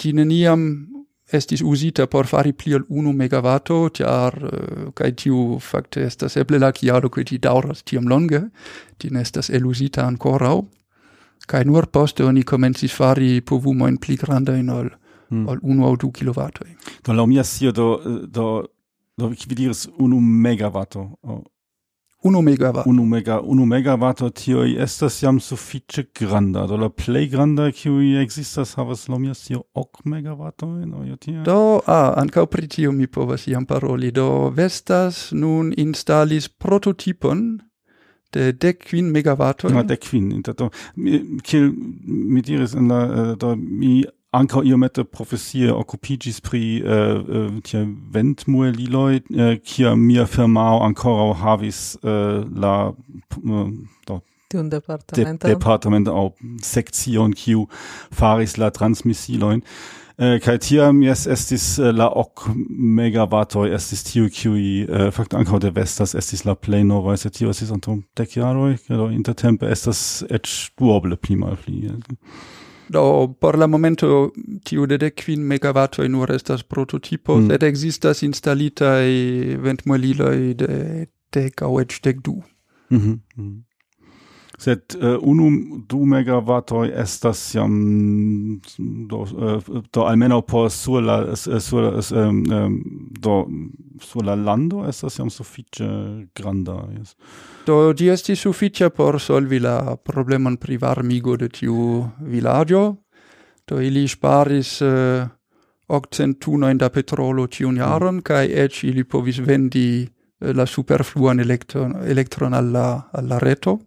[0.01, 0.65] ĝi neniam
[1.33, 6.37] estis usita por fari pli ol unu megavato, tiar, uh, eh, kai tiu fakte estas
[6.41, 8.41] eble la kialo, ke ĝi daŭras tiom longe,
[9.01, 10.65] ĝi ne estas elusita ankorau,
[11.47, 14.89] Kai nur poste oni komencis fari povumoin pli grandajn ol
[15.29, 15.47] mm.
[15.47, 16.69] ol unu aŭ du kilovatoj.
[17.05, 17.87] Do laŭ mia scio do
[18.27, 18.51] do
[19.17, 21.09] do vi diris unu megavato.
[21.21, 21.41] Oh.
[22.23, 22.89] Unu megavato.
[22.89, 26.63] Unu mega unu megavato tio estas jam sufiĉe granda.
[26.67, 31.43] Do la plej granda kiu ekzistas havas laŭ mia scio ok megavato no io tia.
[31.43, 34.11] Do ah, ankaŭ pri tio mi povas jam paroli.
[34.11, 37.59] Do Vestas nun instalis prototipon
[38.33, 39.71] dek kvin megavatoj.
[39.71, 40.69] Ja, ah, dek kvin, interto.
[41.43, 41.71] Kiel
[42.07, 46.99] mi diris en la eh, do mi ankaŭ iomete profesie okupiĝis pri eh,
[47.39, 52.93] eh tie ventmueliloj, eh, kia mia firmao ankoraŭ havis äh, la
[54.07, 54.21] do
[54.53, 55.49] tiun departamenton.
[55.49, 57.67] De, departamenton au sektion kiu
[58.11, 59.63] faris la transmisilojn
[60.17, 62.49] äh, kai tiam jes estis äh, la ok
[62.99, 67.71] megavatoj estis tiu kiuj äh, fakte ankaŭ devestas estis la plej nova se tio estis
[67.71, 71.97] antaŭ dek jaroj do intertempe estas eĉ duoble pli malpli
[72.93, 74.31] Do por la momento
[74.65, 77.47] tiu de dek kvin megavatoj nur estas prototipo, mm.
[77.49, 79.07] sed ekzistas instalitaj
[79.63, 82.43] ventmueliloj de dek aŭ eĉ dek du.
[82.89, 83.19] Mm -hmm.
[83.35, 83.72] Mm -hmm
[84.63, 87.73] sed uh, unum du megawattoi estas jam
[89.09, 92.77] do, uh, do almeno por sur la sur um, um,
[93.19, 93.35] do
[93.99, 95.89] sur la lando estas jam sufiĉe
[96.35, 97.15] granda yes.
[97.67, 102.83] do ĝi estis sufiĉa por solvi la problemon pri varmigo de tiu vilaĝo
[103.67, 105.27] do ili sparis uh,
[105.87, 108.27] octent tunojn da petrolo tiun jaron mm.
[108.27, 110.07] kaj eĉ ili povis vendi
[110.43, 113.79] la superfluan elektron, elektron alla, alla reto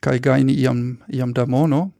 [0.00, 1.90] kaj gajni iam, iam da mono.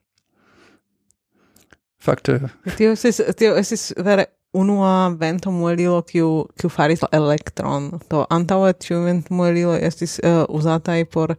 [2.01, 2.41] Fakte...
[2.77, 7.91] Tio estis, tio estis vere unua vento muelilo kiu, kiu faris elektron.
[8.11, 11.35] Do antaŭe tiu vento muelilo estis uh, uzataj por,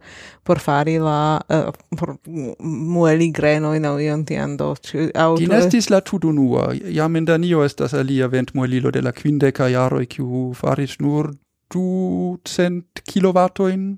[0.46, 1.40] por fari la...
[1.50, 2.14] Uh, por
[2.62, 4.72] mueli grenojn aŭ ion tian do.
[5.14, 6.70] Aŭ Ĝi estis la tudunua.
[6.72, 11.34] Jam en Danio estas alia vento muelilo de la kvindeka jaroj kiu faris nur
[11.72, 13.96] du cent kilovatojn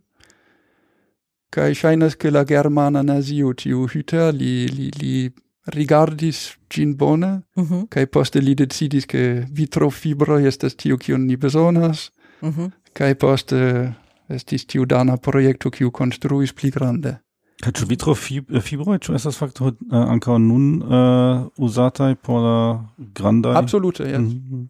[1.54, 5.30] Kaj ŝajnas, ke la germana nazio tiu Hüter li, li, li
[5.74, 7.86] rigardis gin bone, mm -hmm.
[7.88, 12.10] kaj poste li decidis, ke vitrofibroj estas tio, kiun ni bezonas,
[12.42, 12.70] mm -hmm.
[12.92, 13.92] kaj poste
[14.28, 17.16] estis tiu dana projekto, kiu konstruis pli grande.
[17.62, 23.56] Kaj ĉu vitrofibroj, eh, ĉu estas fakto uh, ankaŭ nun uh, uzataj por la grandaj?
[23.56, 24.18] Absolute, jes.
[24.18, 24.66] Mm -hmm.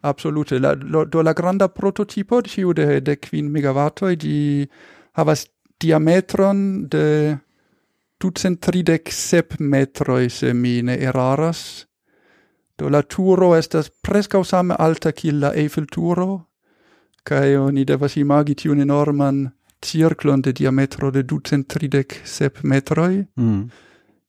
[0.00, 0.58] Absolute.
[0.58, 4.66] La, lo, do la granda prototipo, tiu de, de kvin megavatoj, di
[5.12, 5.46] havas
[5.80, 7.36] diametron de
[8.20, 11.86] ducent tridec sep metroi, se mi ne eraras.
[12.76, 16.48] Do la turo estas prescau same alta kiel la Eiffel turo,
[17.24, 19.46] cae oni devas imagi tiun enorman
[19.82, 23.62] circlon de diametro de ducent tridec sep metroi, mm.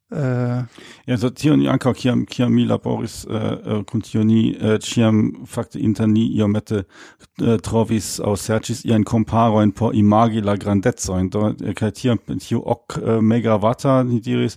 [0.10, 0.64] Uh,
[1.04, 5.82] ja, so tion ankaŭ kiam kiam mi laboris uh, kun tio ni uh, ĉiam fakte
[5.84, 11.92] inter ni iomete uh, trovis aŭ serĉis iajn komparojn por imagi la grandecojn do kaj
[12.00, 14.56] tiam tio ok uh, megavata ni diris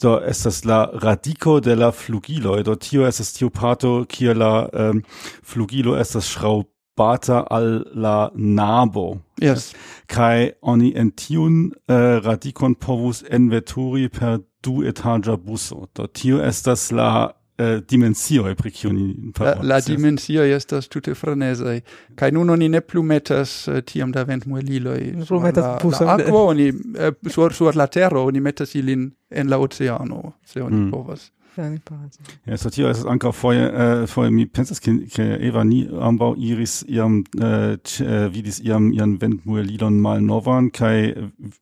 [0.00, 5.04] do estas la radiko de la flugiloj do tio estas tiu parto kie la um,
[5.44, 6.64] flugilo estas ŝraŭb
[6.98, 9.20] bata al la nabo.
[9.40, 9.72] Yes.
[10.10, 15.86] Kai oni en tiun uh, radikon povus enveturi per du etaĝa buso.
[15.94, 21.14] Do tio estas la uh, dimensioj pri kiu ni parolas la, la dimensioj estas tute
[21.14, 21.80] frenezaj.
[22.18, 26.68] Kaj nun oni ne plu metas eh, tiam da ventmueliloj sur la, la akvo oni
[26.68, 30.90] eh, sur, sur la tero oni metas ilin en la oceano se oni mm.
[30.90, 31.30] povas.
[31.58, 32.20] Vere pace.
[32.46, 35.80] Ja, so tio estas ankaŭ foje uh, äh, foje mi pensas ke, ke Eva ni
[35.90, 41.14] ambaŭ iris iam uh, äh, ch, uh, vidis iam ian ventmuelilon malnovan kaj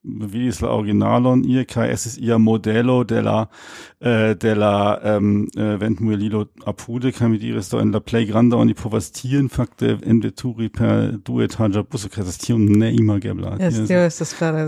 [0.03, 5.47] vidis la originalon ie kaj estis ia modelo de la uh, de la ähm, um,
[5.57, 9.97] uh, ventmuelilo apude kaj mi diris do en la plej granda oni povas tien fakte
[10.05, 13.57] enveturi per du etaĝa buso kaj estas tiom neimagebla.
[13.57, 14.67] Yes, tio estas vere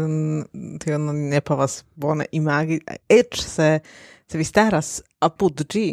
[0.82, 3.70] tion ne povas bone imagi eĉ se
[4.30, 5.90] se vi staras apud ĝi.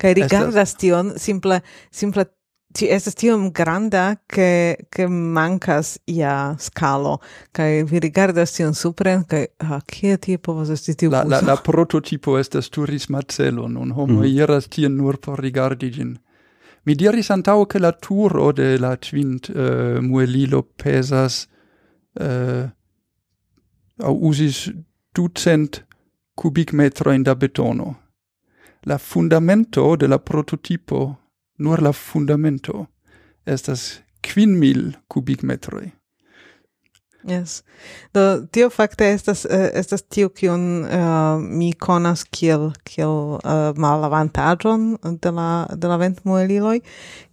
[0.00, 1.60] Kaj rigardas tion simple
[1.90, 2.26] simple
[2.72, 7.18] ti estas tiom granda che che mancas ia scalo
[7.52, 11.40] kai vi rigardas tion supren kai ha ah, kie ti povas esti tiu la, la,
[11.44, 14.24] la prototipo estas turisma celo nun homo mm.
[14.24, 16.16] iras tien nur por rigardi gin
[16.84, 21.46] mi diris antau che la turo de la twint uh, muelilo pesas
[22.20, 22.64] uh,
[23.98, 24.72] au usis
[25.14, 25.84] ducent
[26.34, 28.01] kubikmetroin da betono
[28.84, 31.16] la fundamento de la prototipo,
[31.58, 32.86] nur la fundamento,
[33.46, 35.90] estas quin mil kubikmetroj.
[37.24, 37.62] Yes.
[38.14, 43.70] Do tio fakte estas uh, estas tio kiun uh, eh, mi konas kiel kiel uh,
[43.78, 46.80] malavantaĝon de la de la ventmueliloj,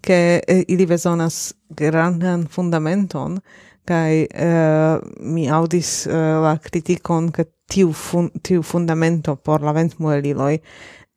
[0.06, 3.40] ke uh, ili bezonas grandan fundamenton
[3.90, 10.60] kai uh, mi audis uh, la kritikon ke tiu fun, tiu fundamento por la ventmueliloj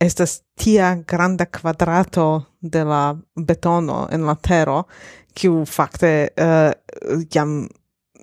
[0.02, 4.84] estas tia granda quadrato de la betono en la tero,
[5.34, 6.72] kiu fakte uh,
[7.32, 7.62] jam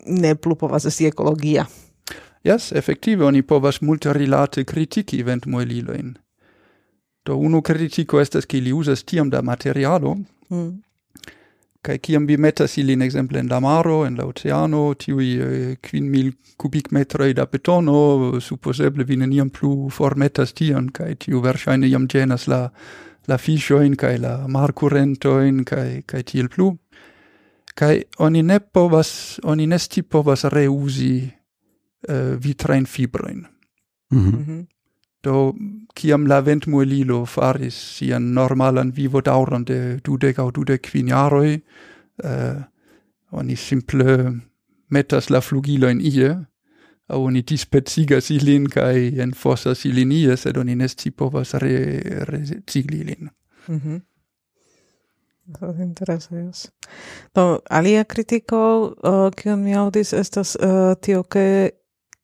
[0.06, 1.66] ne plu povas esti ekologia.
[2.44, 6.14] Yes, effektive oni povas multe rilate kritiki ventmueliloin.
[7.26, 10.16] Do unu kritiko estas ke li uzas tiam da materialo,
[10.50, 10.70] mm
[11.82, 15.76] kai kiam vi metas ili in exemple en la maro, en la oceano, tiuj eh,
[15.82, 22.08] kvin mil kubikmetroj da betono, supposeble vi neniam plu formetas tion, kai tiu verŝajne jam
[22.08, 22.66] ĝenas la,
[23.28, 26.76] la fiŝojn kaj la markurentojn kaj, kaj tiel plu.
[27.80, 33.46] kai oni ne povas, oni ne scipovas reuzi eh, vitrajn fibrojn.
[34.12, 34.66] Mm -hmm.
[35.24, 35.54] Do,
[36.00, 41.56] ciam la ventmuelilo faris sian normalan vivo dauron de dudec au dudec quiniaroi,
[42.24, 42.62] uh, eh,
[43.32, 44.06] oni simple
[44.90, 46.30] metas la flugiloin ie,
[47.10, 52.00] au oni dispetsigas ilin cae enforsas ilin ie, sed oni nesti povas re,
[52.30, 53.30] recigli ilin.
[53.68, 54.02] Mm -hmm.
[55.82, 56.36] Interesa.
[57.34, 61.72] Do, alia critico, eh, kiun uh, mi audis, estas uh, tio, ke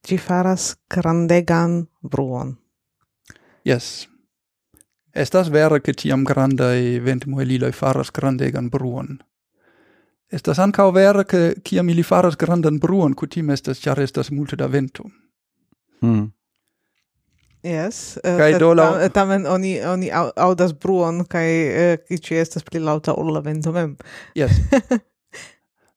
[0.07, 2.55] ĝi faras grandegan bruon.
[3.65, 4.07] Yes.
[5.15, 9.17] Estas vera che tiam grandai ventmueliloi faras grandegan bruon.
[10.31, 14.67] Estas ancao vera che ciam ili faras grandan bruon, cutim estas, char estas multe da
[14.67, 15.03] vento.
[16.01, 16.27] Hmm.
[17.63, 22.17] Yes, eh, Kai uh, eh, do la tamen oni oni audas bruon kai eh, uh,
[22.21, 23.95] ci estas pli lauta ol la vento mem.
[24.35, 24.51] Yes.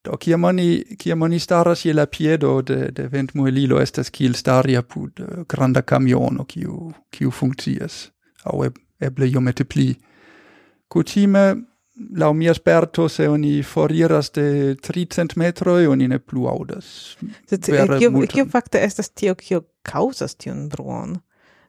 [0.05, 4.77] Do kiam oni, kiam oni staras je la piedo de, de ventmuelilo estas kiel stari
[4.79, 8.07] apud uh, granda camiono kiu, kiu funkcias,
[8.45, 9.91] au eb, eble iomete pli.
[10.89, 11.43] Kutime,
[12.17, 17.17] lau mia esperto se oni foriras de 300 metroi, oni ne plu audas.
[17.49, 21.19] Kio fakte estas tio, kio causas tion bruon?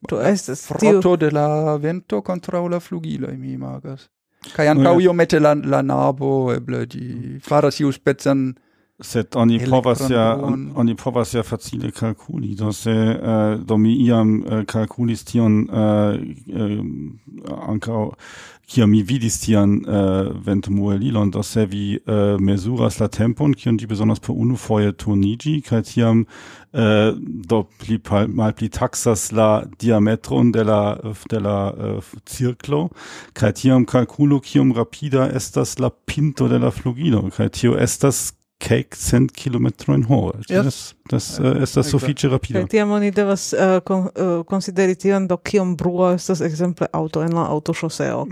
[0.10, 0.78] Do estas tio...
[0.78, 4.08] Frotto de la vento contra la flugiloi, mi imagas.
[4.56, 7.40] Kai ankau oh, io mette la, la nabo e blödi.
[7.44, 8.56] faras iuspecan
[9.02, 10.36] Sed oni povas ja
[10.76, 16.16] oni povas ja facile kalkuli, do se uh, do mi iam uh, kalkulis tion uh,
[16.16, 16.86] uh,
[17.70, 18.10] ankaŭ
[18.70, 23.88] kia mi vidis tian uh, ventmuelilon, do se vi uh, mesuras la tempon, kion ĝi
[23.90, 27.98] bezonas unu foje turniĝi, kaj tiam uh, do pli
[28.28, 30.82] malpli taksas la diametron de la
[31.32, 32.90] de la uh, cirklo,
[33.34, 38.30] kaj tiam kalkulo kiom rapida estas la pinto de la flugilo, kaj tio estas
[38.60, 40.42] cake cent kilometrojn hore.
[40.50, 40.96] Yes.
[41.10, 42.30] das äh, ist das, das rapida.
[42.30, 42.68] rapide.
[42.68, 43.82] tiam oni devas äh,
[44.46, 48.28] consideri äh, tion do kiom brua estas exemple auto en la aŭtoŝoseo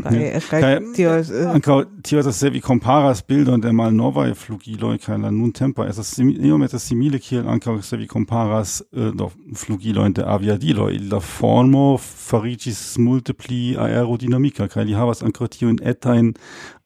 [0.50, 1.16] kaj tio
[1.54, 6.80] ankaŭ tio das se vi komparas und de malnovaj flugiloj kai la nuntempa estas iomete
[6.80, 14.68] simile kiel ankaŭ se vi komparas do flugilojn de aviadiloj la formo farigis multipli aerodinamika
[14.84, 16.34] li havas ankaŭ tiujn etajn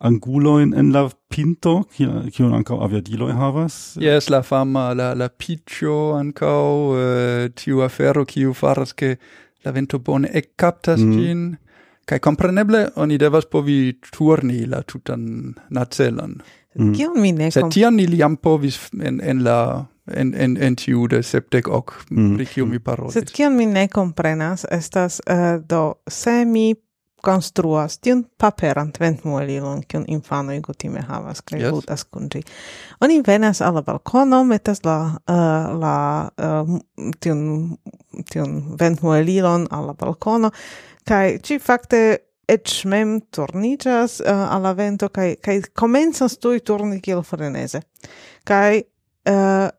[0.02, 3.98] anguloin en la pinto, kiun ankau aviadilo havas.
[4.02, 9.18] Yes, la fama, la, la piccio ancau, uh, eh, tiu afero kiu faras che
[9.64, 11.12] la vento bone e captas mm.
[11.18, 11.46] gin,
[12.06, 16.42] kai compreneble oni devas povi turni la tutan nacelon.
[16.76, 16.94] Mm.
[16.96, 17.52] Kiu mi ne...
[17.52, 21.94] se tion ni liam povis en, en la en en en tiu de septec ok
[22.10, 22.36] mm.
[22.36, 23.14] pri kiu mi parolis.
[23.14, 26.74] Sed kion mi ne comprenas estas uh, do se mi
[27.24, 31.72] konstruas tiun paperan ventmuelilon, kiun infanoj kutime havas kaj yes.
[31.72, 32.42] ludas kun ĝi.
[33.02, 35.96] Oni venas al la balkono, metas la uh, la
[36.38, 37.70] uh, tiun
[38.80, 40.52] ventmuelilon al la balkono
[41.08, 42.02] kaj ĝi fakte
[42.52, 47.84] eĉ mem turniĝas uh, al la vento kaj kaj komencas tuj turni kiel freneze.
[48.48, 48.82] Kaj
[49.30, 49.70] uh,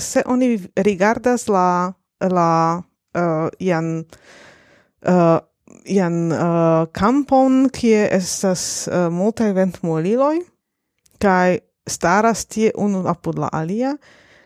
[0.00, 5.38] se oni rigardas la la uh, ian uh,
[5.84, 10.38] ian uh, campon kie estas uh, multaj ventmuliloj
[11.20, 13.94] kai staras tie unu apud la alia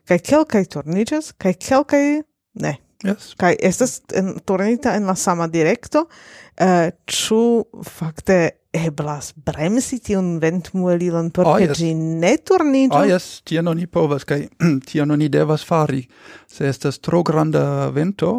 [0.09, 2.21] kai kelkai turniĝas kai kelkai
[2.63, 2.79] ne.
[3.07, 3.35] Yes.
[3.39, 7.43] Kai estas en, tornita en la sama directo, uh, ĉu
[7.87, 8.39] fakte
[8.75, 12.97] eblas bremsi tiun ventmuelilon por oh, ah, ke ĝi ne turniĝu?
[12.99, 14.49] Ah, oh, jes, tion oni povas kai
[14.89, 16.03] tion oni devas fari.
[16.51, 17.63] Se estas tro granda
[17.95, 18.35] vento,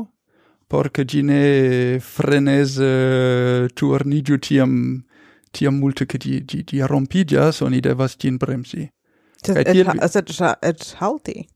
[0.70, 5.03] por che gine frenese eh, turnigiu tiam
[5.51, 8.89] tiam multe che di di di rompigias oni devas gin bremsi
[9.39, 9.88] Kaj tiel...
[10.11, 10.30] Sed
[10.61, 11.47] et halti.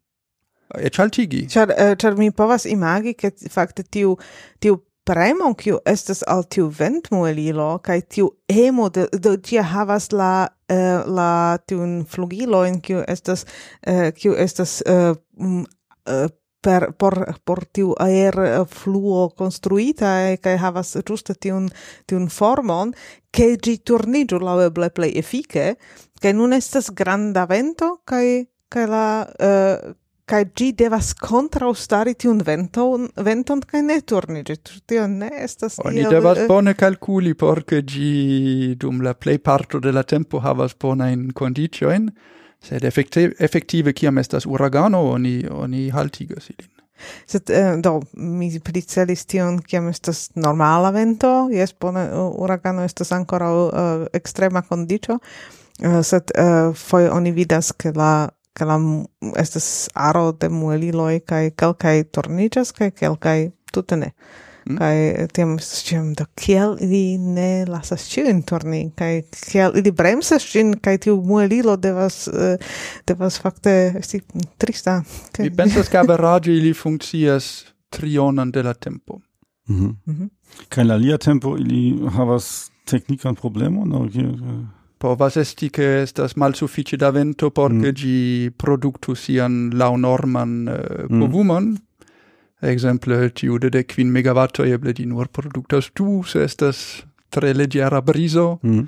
[0.80, 1.44] Et haltigi.
[1.52, 4.16] Ĉar eh, char mi povas imagi, che fakte tiu
[4.64, 10.48] tiu premo kiu estas al tiu ventmuelilo kaj tiu emo de, de tia havas la
[10.48, 13.44] uh, la tiun flugilojn kiu estas
[13.88, 15.12] uh, kiu estas uh,
[15.44, 16.30] uh,
[16.64, 21.68] per por por tiu aer eh, fluo construita eh, e che havas giuste tiun
[22.08, 22.94] tiun formon
[23.30, 25.78] che gi turnigiu laueble play efike
[26.20, 29.06] che nun estas granda vento kai kai la
[29.38, 29.94] eh, uh,
[30.26, 34.56] kai gi devas kontraŭstari tiun venton venton kaj ne turniĝi
[34.88, 39.42] tio ne estas oni iel, devas uh, bone kalkuli por ke gi dum la plej
[39.44, 42.08] parto de la tempo havas bonajn kondiĉojn
[42.64, 46.74] sed effektive, effektive kiam estas uragano oni oni haltigas ilin
[47.28, 53.50] Sed eh, do mi pricelis tion kiam estas normala vento, jes bone uragano estas ancora
[53.52, 58.78] uh, extrema kondiĉo, uh, eh, sed uh, foje oni vidas ke la ke la
[59.42, 63.38] estas aro de mueliloj kaj kelkaj torniĝas kaj kelkaj
[63.74, 64.14] tute ne.
[64.66, 64.78] Mm?
[64.80, 70.78] kai tiam sciam do kiel ili ne lasas ĉiujn torni kaj kiel ili bremsas ĝin
[70.80, 72.56] kaj tiu muelilo devas uh,
[73.08, 74.22] devas fakte esti
[74.58, 75.02] trista
[75.36, 77.50] kaj mi pensas ke averaĝe ili funkcias
[77.92, 79.20] trionan de la tempo
[79.68, 79.96] mm -hmm.
[80.06, 80.30] mm
[80.70, 84.08] kaj la lia tempo ili havas teknikan problemon no?
[84.98, 87.82] povas esti che estas malsufiĉe da vento por mm.
[87.82, 91.78] ke ĝi produktu sian laŭnorman eh, uh, povumon mm.
[92.64, 98.02] Exemple tiu de dec quin megavatto eble di nur productas du, se estas tre leggera
[98.02, 98.84] briso, mm.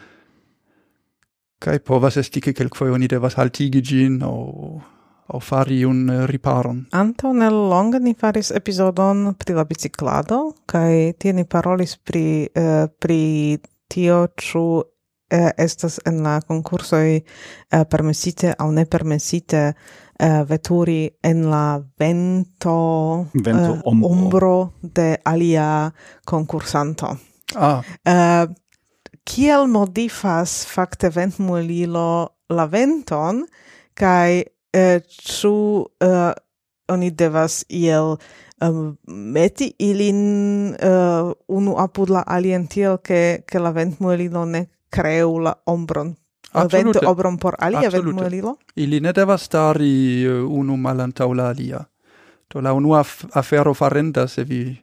[1.59, 4.81] kai povas esti che quelquoi oni devas haltigi gin o,
[5.27, 6.85] o fari un riparon.
[6.91, 12.87] Anto nel longa ni faris episodon pri la biciclado, kai tie ni parolis pri, eh,
[12.87, 14.83] pri tio ciu
[15.27, 17.15] eh, estas en la concursoi
[17.71, 19.73] eh, permesite au ne permesite
[20.19, 24.09] uh, veturi en la vento, vento uh, ombro.
[24.09, 25.91] ombro de alia
[26.25, 27.17] concursanto.
[27.55, 27.81] Ah.
[28.05, 28.53] Uh,
[29.25, 33.45] kiel modifas fakte ventmulilo la venton
[33.97, 34.43] kaj
[34.77, 35.55] uh, ĉu
[35.85, 36.31] uh,
[36.93, 38.17] oni devas iel
[38.61, 45.39] um, meti ilin uh, unu apud la alien tiel ke, ke la ventmuelilo ne creu
[45.41, 46.13] la ombron
[46.55, 46.99] Absolute.
[46.99, 48.57] Vento obron por alia ventmulilo?
[48.75, 51.83] Ili ne devas stari eh, unu malantaŭ la alia.
[52.53, 53.03] Do la unua
[53.33, 54.77] afero farenda se vi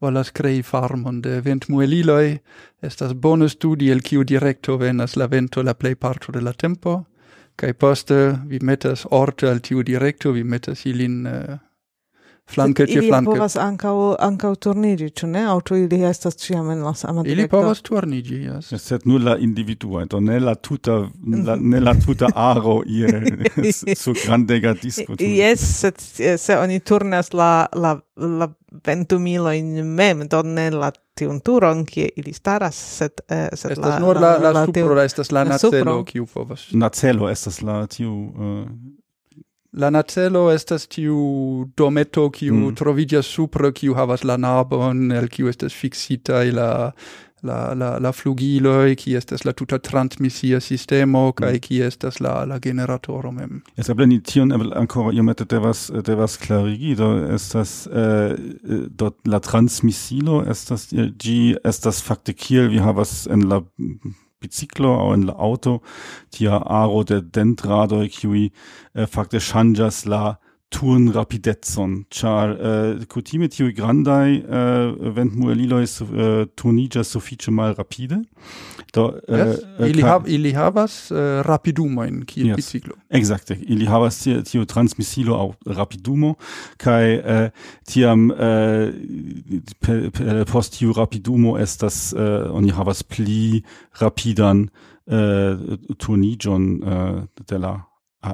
[0.00, 2.38] volas crei farmon de ventmueliloi,
[2.82, 7.04] estas bone studi el kiu directo venas la vento la plej parto de la tempo,
[7.56, 8.18] kaj poste
[8.48, 11.26] vi metas orte al tiu directo, vi metas ilin...
[11.26, 11.58] Uh,
[12.50, 13.30] flanke ĉe flanke.
[13.30, 13.94] Ili povas ankaŭ
[14.26, 15.44] ankaŭ turniĝi, ĉu ne?
[15.50, 17.40] Aŭ ĉu ili estas ĉiam en la sama direkto?
[17.40, 18.72] Ili povas turniĝi, jes.
[18.82, 20.98] Sed nur la individuo, do ne la tuta
[21.46, 23.08] la, ne la tuta aro ie
[24.02, 25.16] su grandega disko.
[25.20, 28.50] Jes, sed eh, se oni turnas la la la
[28.86, 33.94] ventumilojn mem, do ne la tiun turon, kie ili staras, sed, eh, sed estas la...
[33.94, 36.68] Estas nur la, la, la, la supro, tiu, estas la nacelo, kiu povas...
[36.72, 38.12] Nacelo estas la tiu...
[38.34, 38.66] Uh,
[39.74, 41.18] La nacelo estas tiu
[41.76, 42.74] dometo kiu mm.
[42.78, 46.68] troviĝas supre kiu havas la nabon el kiu estas fiksitaj la
[47.44, 51.34] la la la flugiloj ki estas la tuta transmisia sistemo mm.
[51.40, 53.62] kaj ki estas la la generatoro mem.
[53.76, 60.44] Eble ni tion ankoraŭ iomete devas devas klarigi do estas eh, eh do la transmisilo
[60.50, 63.62] estas eh, g estas fakte kiel vi havas en la
[64.44, 65.50] biciclo aŭ en la
[66.36, 70.24] tia aro de dentradoj kiuj eh, fakte ŝanĝas la
[70.74, 77.52] turn rapidetson char uh, kutime tiu grandai uh, äh, vent mueliloi uh, äh, turnigas sufiĉe
[77.54, 78.18] malrapide
[78.94, 79.62] do uh, yes.
[79.86, 82.56] ili, uh, hav, ili havas uh, rapidumojn kiel yes.
[82.56, 86.34] biciklo exacte ili havas tiu, tiu transmissilo au rapidumo
[86.76, 87.46] kai uh,
[87.86, 88.90] tiam uh,
[89.78, 93.62] pe, pe, post tiu rapidumo estas uh, oni havas pli
[94.02, 94.66] rapidan
[95.06, 97.76] uh, turniĝon uh, de la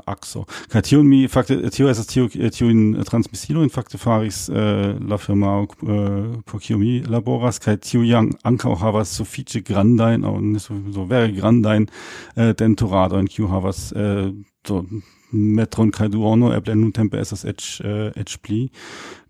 [0.07, 0.45] axo.
[0.73, 2.29] Kaj tion mi fakte tio estas tio
[3.09, 8.31] transmisilo in fakte faris eh, la firma eh, por kiu mi laboras kaj tio jam
[8.45, 11.89] ankaŭ havas sufiĉe grandajn aŭ ne so, so vere grandajn
[12.37, 14.35] eh, dentoradojn kiu havas eh, uh,
[14.67, 14.85] so
[15.33, 18.63] metron kaj duono eble nuntempe estas eĉ eh, eĉ pli.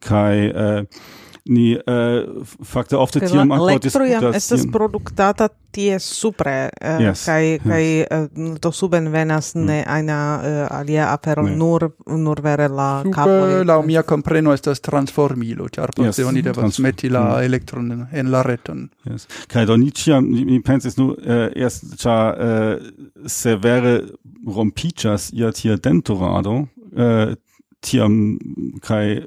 [0.00, 1.02] Kaj uh,
[1.51, 7.64] ni uh, fakte ofte tiam ankaŭ diskutas estas produktata tie supre uh, yes, kaj yes.
[7.64, 9.64] kaj uh, do suben venas mm.
[9.66, 11.57] ne aina uh, alia afero ne.
[11.57, 16.62] nur nur vere la kapo la mia compreno estas transformilo ĉar poste yes, oni devas
[16.62, 17.42] trans meti la mm.
[17.51, 19.26] elektron en, en la reton yes.
[19.51, 22.90] kai do ni ĉiam mi pensis nu uh, erst cha uh,
[23.26, 24.01] severe
[24.46, 27.34] rompiĝas ia tia dentorado uh,
[27.81, 28.39] tiam
[28.85, 29.20] kai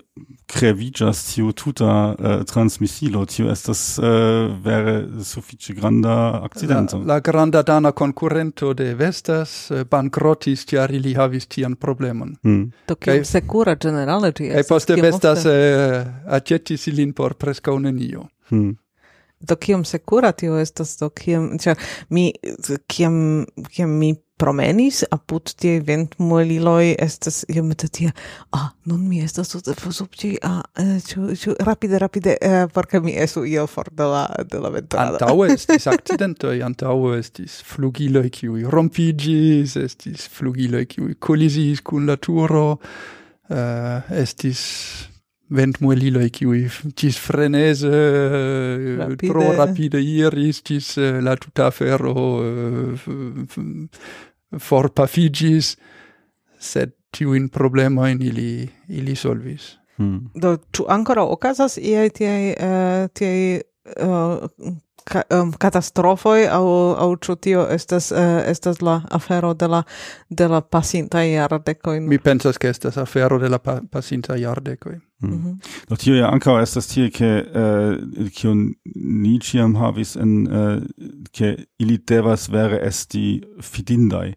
[0.48, 4.06] crevigas tiu tuta äh, uh, transmissilo tiu estas uh,
[4.64, 7.00] vere sufiĉe granda akcidento.
[7.02, 12.36] La, la granda dana concurrento de vestas uh, bankrotis ĉar ili havis tian problemon.
[12.44, 12.70] Mm.
[12.88, 15.58] do kiom sekura generale ĝi estas poste vestas ofte...
[15.74, 18.28] uh, accetis ilin por preskaŭ nenio.
[18.52, 18.78] Mm
[19.44, 21.80] do kiom sekura tio estas do kiom ĉar
[22.10, 22.32] mi
[22.88, 28.12] kiam kiam mi promenis apud tie ventmueliloj estas iomete tia
[28.58, 30.62] ah nun mi estas sub ĝi ah
[31.08, 34.74] ĉu ĉu rapide rapide eh, por ke mi estu iel for de la de la
[34.74, 35.18] ventrado.
[35.22, 42.68] Antaŭe estis akcidentoj antaŭe estis flugiloj kiuj rompiĝis estis flugiloj kiuj kolizis kun la turo
[42.74, 44.62] uh, estis
[45.50, 46.62] ventmueliloj kiuj
[46.98, 47.92] ĝis freneze
[49.00, 49.28] rapide.
[49.28, 52.14] tro rapide iris ĝis eh, la tuta afero
[52.46, 53.08] eh,
[54.60, 55.76] forpafiĝis
[56.60, 60.32] sed tiujn problemojn ili ili solvis hmm.
[60.36, 63.62] do ĉu ankoraŭ okazas iaj tiaj uh, eh, tiaj
[64.08, 64.48] uh,
[65.04, 66.66] ka, um, katastrofoj aŭ
[67.06, 69.84] aŭ ĉu tio estas uh, estas la afero de la
[70.30, 75.48] de la pasintaj jardekoj mi pensas ke estas afero de la pa, pasintaj jardekoj Mhm.
[75.48, 75.60] Mm.
[75.90, 80.82] Do tio ja ankaŭ estas tie ke eh, kion ni ĉiam havis en eh,
[81.32, 84.34] ke ili devas vere esti fidindaj.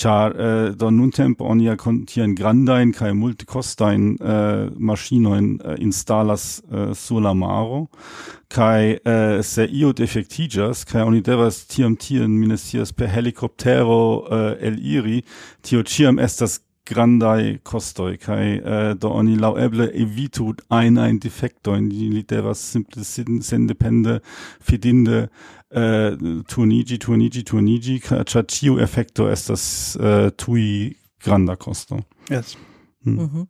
[0.00, 6.94] Ĉar eh, do nuntempe oni ja tiajn grandajn kaj multekostajn eh, maŝinojn eh, instalas eh,
[6.94, 7.86] sur la maro.
[8.50, 14.72] Kaj äh, se io defektiĝas kaj oni devas tiam tien minestias per helikoptero eh, äh,
[14.72, 15.22] el
[15.62, 16.58] tio ĉiam estas
[16.90, 23.04] grandai costoi kai eh, do oni laueble evitu ein ein defecto in die literas simple
[23.04, 24.20] sendepende
[24.60, 25.30] fidinde
[25.70, 26.16] eh,
[26.48, 32.56] turnigi turnigi turnigi caciu effecto estas eh, tui granda costo yes
[33.04, 33.12] mm.
[33.12, 33.46] mm -hmm.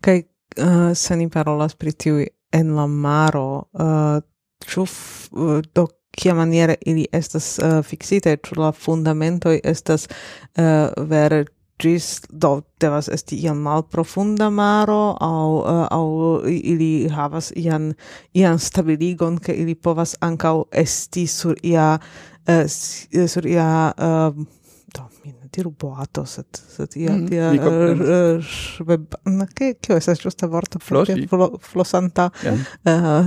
[0.00, 0.24] kai
[0.58, 4.22] uh, se ni parolas pri tiu en la maro uh,
[4.66, 11.44] ĉu uh, do kia maniere ili estas uh, fixite, ĉu la fundamentoj estas uh, vere
[11.84, 16.06] iĝis do devas esti ian malprofunda maro aŭ uh, eh, aŭ
[16.50, 17.92] ili havas ian
[18.34, 21.98] ian stabiligon ke ili povas ankaŭ esti sur ia
[22.48, 24.44] uh, sur ia uh,
[24.94, 27.28] do mi ne diru boato sed sed ia mm -hmm.
[27.28, 27.50] tia
[29.38, 31.28] uh, ke kio estas ĝusta vorto flosi
[31.60, 32.58] flosanta yeah.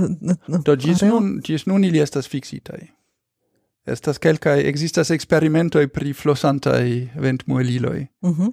[0.02, 2.97] uh, do ĝis nun gis nun ili estas fixitai
[3.92, 8.06] estas kelkaj existas experimentoi pri flosantai ventmueliloi.
[8.22, 8.52] Mm -hmm.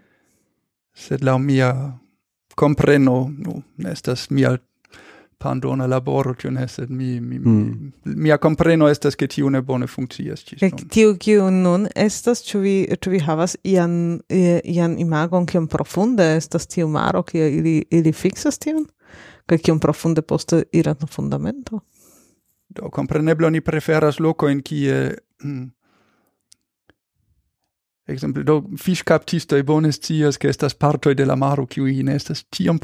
[0.94, 2.00] Sed la mia
[2.56, 4.58] compreno, nu, estas mia
[5.38, 7.92] pandona laboro, tio ne, sed mi, mi, mm.
[8.04, 10.88] mia compreno estas che tiu ne bone funkcias ĝis nun.
[10.90, 14.22] Tiu, kiu nun estas, ĉu vi, ĉu vi havas ian,
[14.64, 18.88] ian imagon, kiom profunde estas tiu maro, kie ili, ili fixas tion?
[19.46, 21.84] Kaj kiom profunde poste iras la fundamento?
[22.76, 25.12] Do, compreneble oni preferas loco in kie
[28.08, 32.78] Exemple, do fiscaptistoi bone scias che estas parto de la maro qui ne estas tiam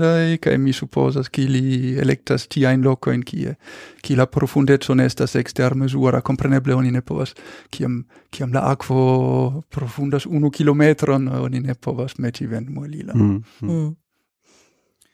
[0.00, 3.56] e cae mi supposas che ili electas tiaen locoin kie,
[4.00, 7.34] ki la profundezzo ne estas exter mesura, compreneble oni ne povas,
[7.70, 13.70] kiam, kiam la aquo profundas unu kilometron, oni ne povas meti vent molila Mm, mm.
[13.70, 13.96] Mm.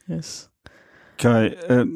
[0.08, 0.49] Yes.
[1.20, 1.86] Kai okay, äh,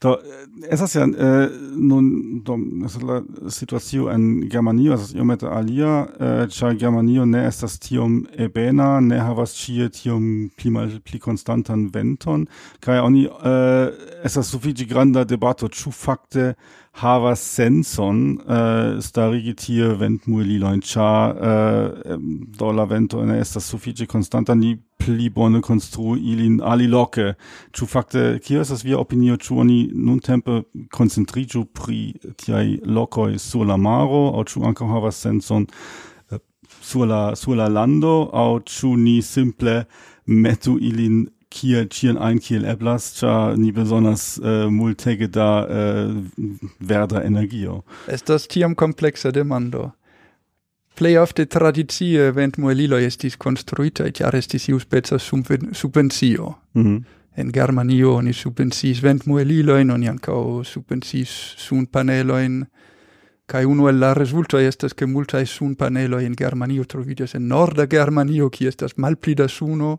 [0.00, 6.04] do äh, ist ja äh, nun do es la situacio en Germanio esas iomete alia
[6.20, 12.48] äh, cha Germanio ne estas tiom ebena ne havas ĉie tiom pli malpli konstantan venton.
[12.80, 16.54] Kai oni äh, estas sufiĉe granda debato ĉu fakte
[16.96, 21.50] havas senson uh, starigi tie ventmuelilojn, ĉar uh,
[22.14, 22.22] äh,
[22.56, 27.34] do la vento ne estas sufiĉe konstanta, ni pli bone konstrui ilin aliloke.
[27.76, 30.62] Ĉu fakte kio estas via opinio, ĉu oni nuntempe
[30.96, 32.00] koncentriĝu pri
[32.40, 36.40] tiaj lokoj sur la maro aŭ ĉu ankaŭ havas senson uh,
[36.80, 39.82] sur la sur la lando aŭ chu ni simple
[40.26, 41.26] metu ilin
[41.56, 46.14] kiel Chien ein, kiel eblas, cha ni besonders äh, multege da äh,
[46.78, 47.82] verda energio.
[48.06, 49.92] Estas tiam kompleksa demando.
[50.96, 56.54] play of the tradizie vent muelilo estis konstruitaj, ĉar estis iuspeca subvencio.
[56.74, 57.02] Mm -hmm.
[57.36, 60.08] En Germanio ni subvenzis vent muelilo in oni
[61.56, 62.66] Sun Panelo in
[63.46, 65.06] Kai uno el la resulta estas ke
[65.46, 69.98] sun panelo in Germanio trovidias en norda Germanio, kie estas malpli da suno,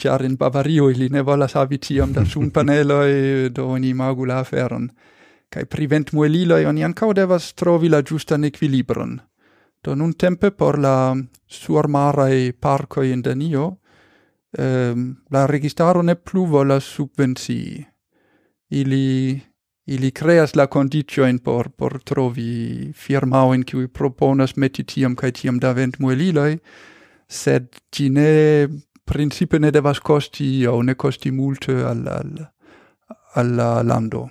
[0.00, 4.88] char in Bavario ili ne volas havi tiom da sunpaneloj, do oni imagu la aferon.
[5.50, 9.18] Kaj pri ventmueliloj oni ankaŭ devas trovi la ĝustan equilibron.
[9.84, 11.16] Do nun tempe por la
[11.48, 13.76] surmaraj parco in Danio,
[14.58, 14.94] eh,
[15.30, 17.84] la registaro ne plu volas subvencii.
[18.70, 19.40] Ili
[19.90, 25.58] ili creas la condicio in por, por trovi firmao in cui proponas meti tiam tiam
[25.58, 26.58] da vent mueliloi,
[27.28, 28.68] sed ti ne
[29.10, 32.48] principe ne devas costi o ne costi multe al, al,
[33.34, 34.28] al lando.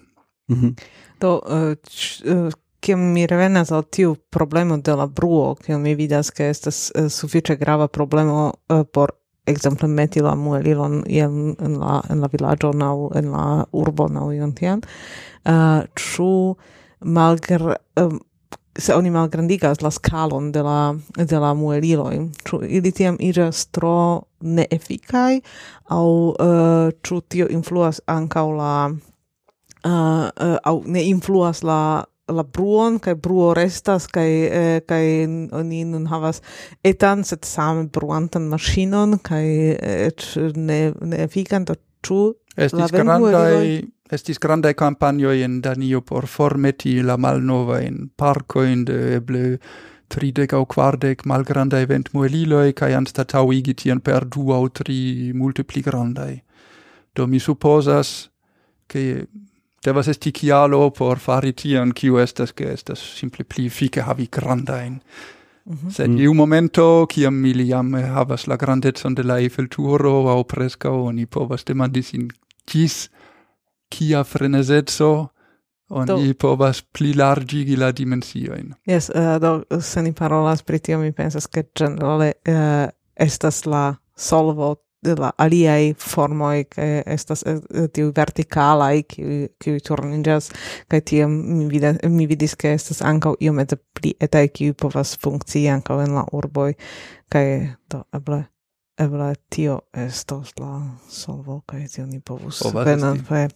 [0.51, 0.73] Mm.
[1.19, 2.49] Do, uh,
[2.79, 7.03] che mi revenas al tiu problema de la bruo, che mi vidas che estas eh,
[7.03, 12.29] uh, sufiĉe grava problema uh, por exemple meti la muelilon in, in la in la
[12.31, 14.81] villaggio aŭ in la urbo aŭ ion tian,
[15.45, 15.83] uh,
[16.99, 18.19] malgr um,
[18.77, 24.21] se oni malgrandigas la scalon de la, de la mueliloi, ču ili tiam iras tro
[24.39, 25.41] neeficai,
[25.89, 28.91] au eh, uh, ču tio influas ancau la,
[29.85, 35.05] uh, uh, au ne influas la la bruon kai bruo restas kai eh, kai
[35.51, 36.41] oni nun havas
[36.85, 39.45] etan set same bruantan maŝinon kai
[39.79, 42.19] et ne ne efikan do ĉu
[42.57, 49.59] estis grandai estis grandai campagnoi in Danio por formeti la malnovajn parkojn de eble
[50.09, 55.83] tridec au quardec kvardek vent mueliloi kaj anstataŭigi tion per du au tri multe pli.
[57.15, 58.29] Do mi supposas
[58.87, 59.25] ke
[59.83, 64.99] devas esti kialo por fari tion, kiu estas, ke estas simple pli fike havi grandajn.
[65.65, 65.91] Mm -hmm.
[65.91, 71.25] Sed iu momento, kiam mi jam havas la grandezon de la Eiffelturo, au preskaŭ oni
[71.25, 72.29] povas demandi sin,
[72.65, 73.09] kis
[73.89, 75.29] kia frenezezzo
[75.89, 76.33] oni do.
[76.39, 78.75] povas pli largigi la dimensioin.
[78.87, 83.95] Yes, uh, do, se ni parolas pri tio, mi pensas che generale uh, estas la
[84.15, 90.49] solvo de la aliai formoi che estas eh, uh, tiu verticalai qui turningas
[90.87, 95.69] che tiam mi, vide, mi vidis che estas ancau iomete pli etai qui povas funkcii
[95.69, 96.75] ancau en la urboi
[97.29, 98.49] kai do eble
[98.99, 100.73] ebla tio estos la
[101.09, 103.47] solvo kaj tio ni povus venanfe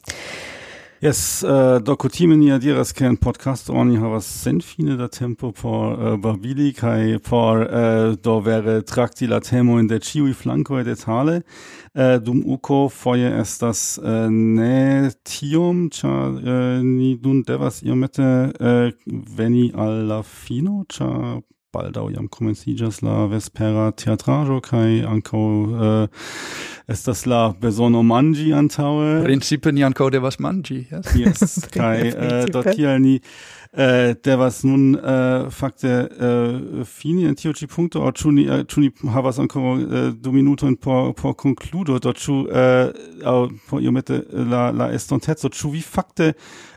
[1.04, 5.98] Yes, uh, do kutime ni adiras ke en podcasto oni havas senfine da tempo por
[6.00, 11.42] uh, babili kai por uh, do vere trakti la temojn de ciui flanco de tale
[11.42, 18.88] uh, dum uko foje estas uh, ne tiom cha uh, ni dun devas iomete uh,
[19.36, 21.42] veni al la fino cha
[21.74, 25.44] baldau jam komenciĝas la vespera teatraĵo anko ankaŭ
[25.88, 26.28] eh,
[26.94, 31.14] estas la besono manĝi antaue Principe ni ankaŭ devas manĝi, yes.
[31.24, 33.20] Yes, kai eh, dort hier ni
[33.74, 38.66] äh, devas nun äh, fakte äh, fini en tio ĉi punkto aŭ ĉu ni äh,
[38.70, 42.92] ĉu ni havas ankoraŭ äh, du minutojn por por concludo dort ĉu äh,
[43.26, 46.34] aŭ por iomete la la estonteco ĉu vi fakte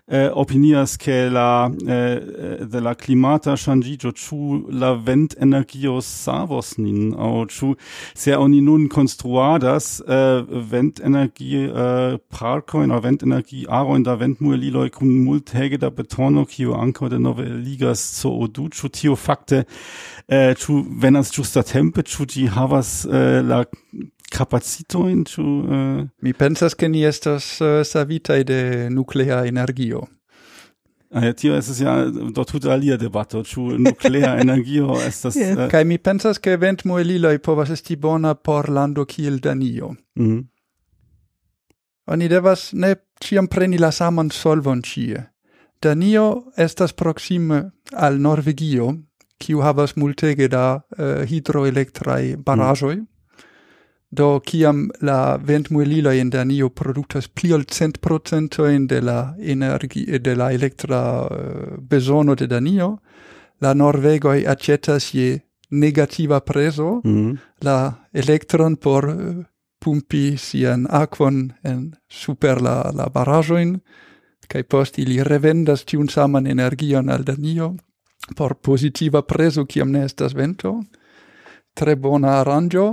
[0.09, 7.15] eh, opinias che la eh, de la climata changigio chu la vent energio savos nin?
[7.19, 7.75] Au chu
[8.15, 14.17] se oni nun construadas eh, vent energie eh, parco in vent energie aro in da
[14.17, 19.17] vent mueliloi kun multhege da betono kio anco de nove ligas zo odu chu tio
[19.17, 19.65] fakte
[20.29, 23.65] eh, chu venas justa tempe chu di havas eh, la
[24.29, 25.73] capacito in tu uh...
[25.73, 30.09] Eh, mi pensas che ni estas eh, uh, savita de nuclea energio
[31.11, 35.37] Ah, ja, tio es ja do tut alia debato, chu nuclea energio estas...
[35.37, 35.57] yeah.
[35.57, 35.63] Uh...
[35.63, 39.95] Eh, kai mi pensas, ke i povas esti bona por lando kiel Danio.
[40.19, 40.45] Mm -hmm.
[42.07, 45.31] Oni devas ne ciam preni la saman solvon cie
[45.83, 48.95] Danio estas proxime al Norvegio,
[49.39, 53.07] kiu havas multege da uh, hidroelektrai barajoi mm.
[54.11, 60.35] Do kiam la ventmuelilo in Danio produktas pli ol cent procentojn de la energi de
[60.35, 62.99] la elektra uh, bezono de Danio,
[63.61, 65.41] la Norvego aĉetas je
[65.71, 67.33] negativa preso mm.
[67.61, 69.45] la elektron por uh,
[69.79, 73.81] pumpi sian aquon en super la la barajoin
[74.49, 77.75] kai post ili revendas tiun saman energion al Danio
[78.35, 80.81] por positiva preso kiam ne estas vento.
[81.75, 82.87] Tre bona aranĝo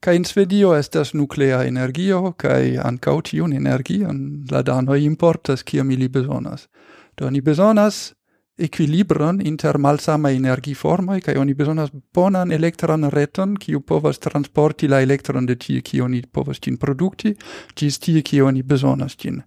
[0.00, 6.08] ca in Svedio estas nuclea energio ca ankaŭ tiun energion la danoi importas ciam ili
[6.08, 6.68] besonas.
[7.16, 8.14] Do ni besonas
[8.58, 15.46] equilibron inter malsama energiformoj ca oni besonas bonan elektran reton, kiu povas transporti la elektron
[15.46, 17.34] de tie, ki oni povas ĝin produkti,
[17.76, 19.42] ĝis tie, ki oni besonas ĝin.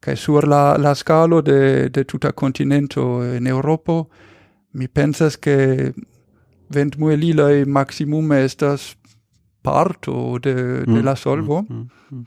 [0.00, 4.08] Ca sur la, la scalo de, de tuta continento in Europo,
[4.72, 5.92] mi pensas ke
[6.70, 8.94] ventmueliloj maximum estas
[9.62, 12.24] parto de, de mm, la mm, solvo, mm,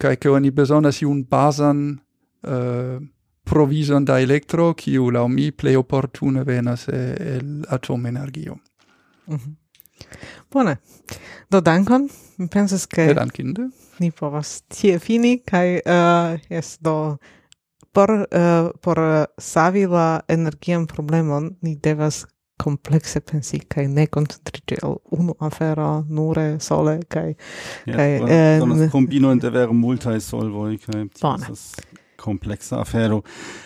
[0.00, 3.00] kaj ke oni bezonas iun bazan uh, eh,
[3.44, 8.56] provizon da elektro, kiu laŭ mi plej oportune venas el atomenergio.
[9.26, 9.54] Mm -hmm.
[10.50, 10.76] Bone.
[11.50, 12.08] Do dankon.
[12.36, 13.68] Mi pensas ke dankinde.
[14.00, 17.18] Ni povas tie fini kaj eh, uh, yes, do
[17.92, 18.98] por uh, por
[19.38, 22.26] savi la energian problemon ni devas
[22.60, 27.30] complexe pensi kai ne concentrici al unu afera nure sole kai
[27.86, 31.64] yes, kai eh, um, combino inter vere multae solvoi kai das
[32.20, 33.22] complexa afero.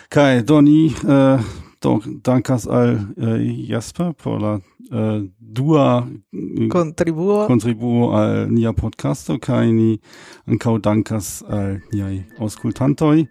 [0.09, 1.39] Kai doni eh,
[1.81, 4.59] do dankas al eh, Jasper por la
[4.91, 7.47] eh, dua eh, contribuo.
[7.47, 9.99] contribuo al nia podcasto kai ni
[10.47, 13.27] ankaŭ dankas al niaj auskultantoi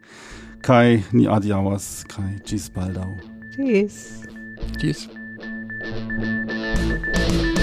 [0.62, 3.10] kai ni adiawas kai gis baldau
[3.58, 4.00] gis
[4.80, 5.08] gis
[5.84, 7.53] Música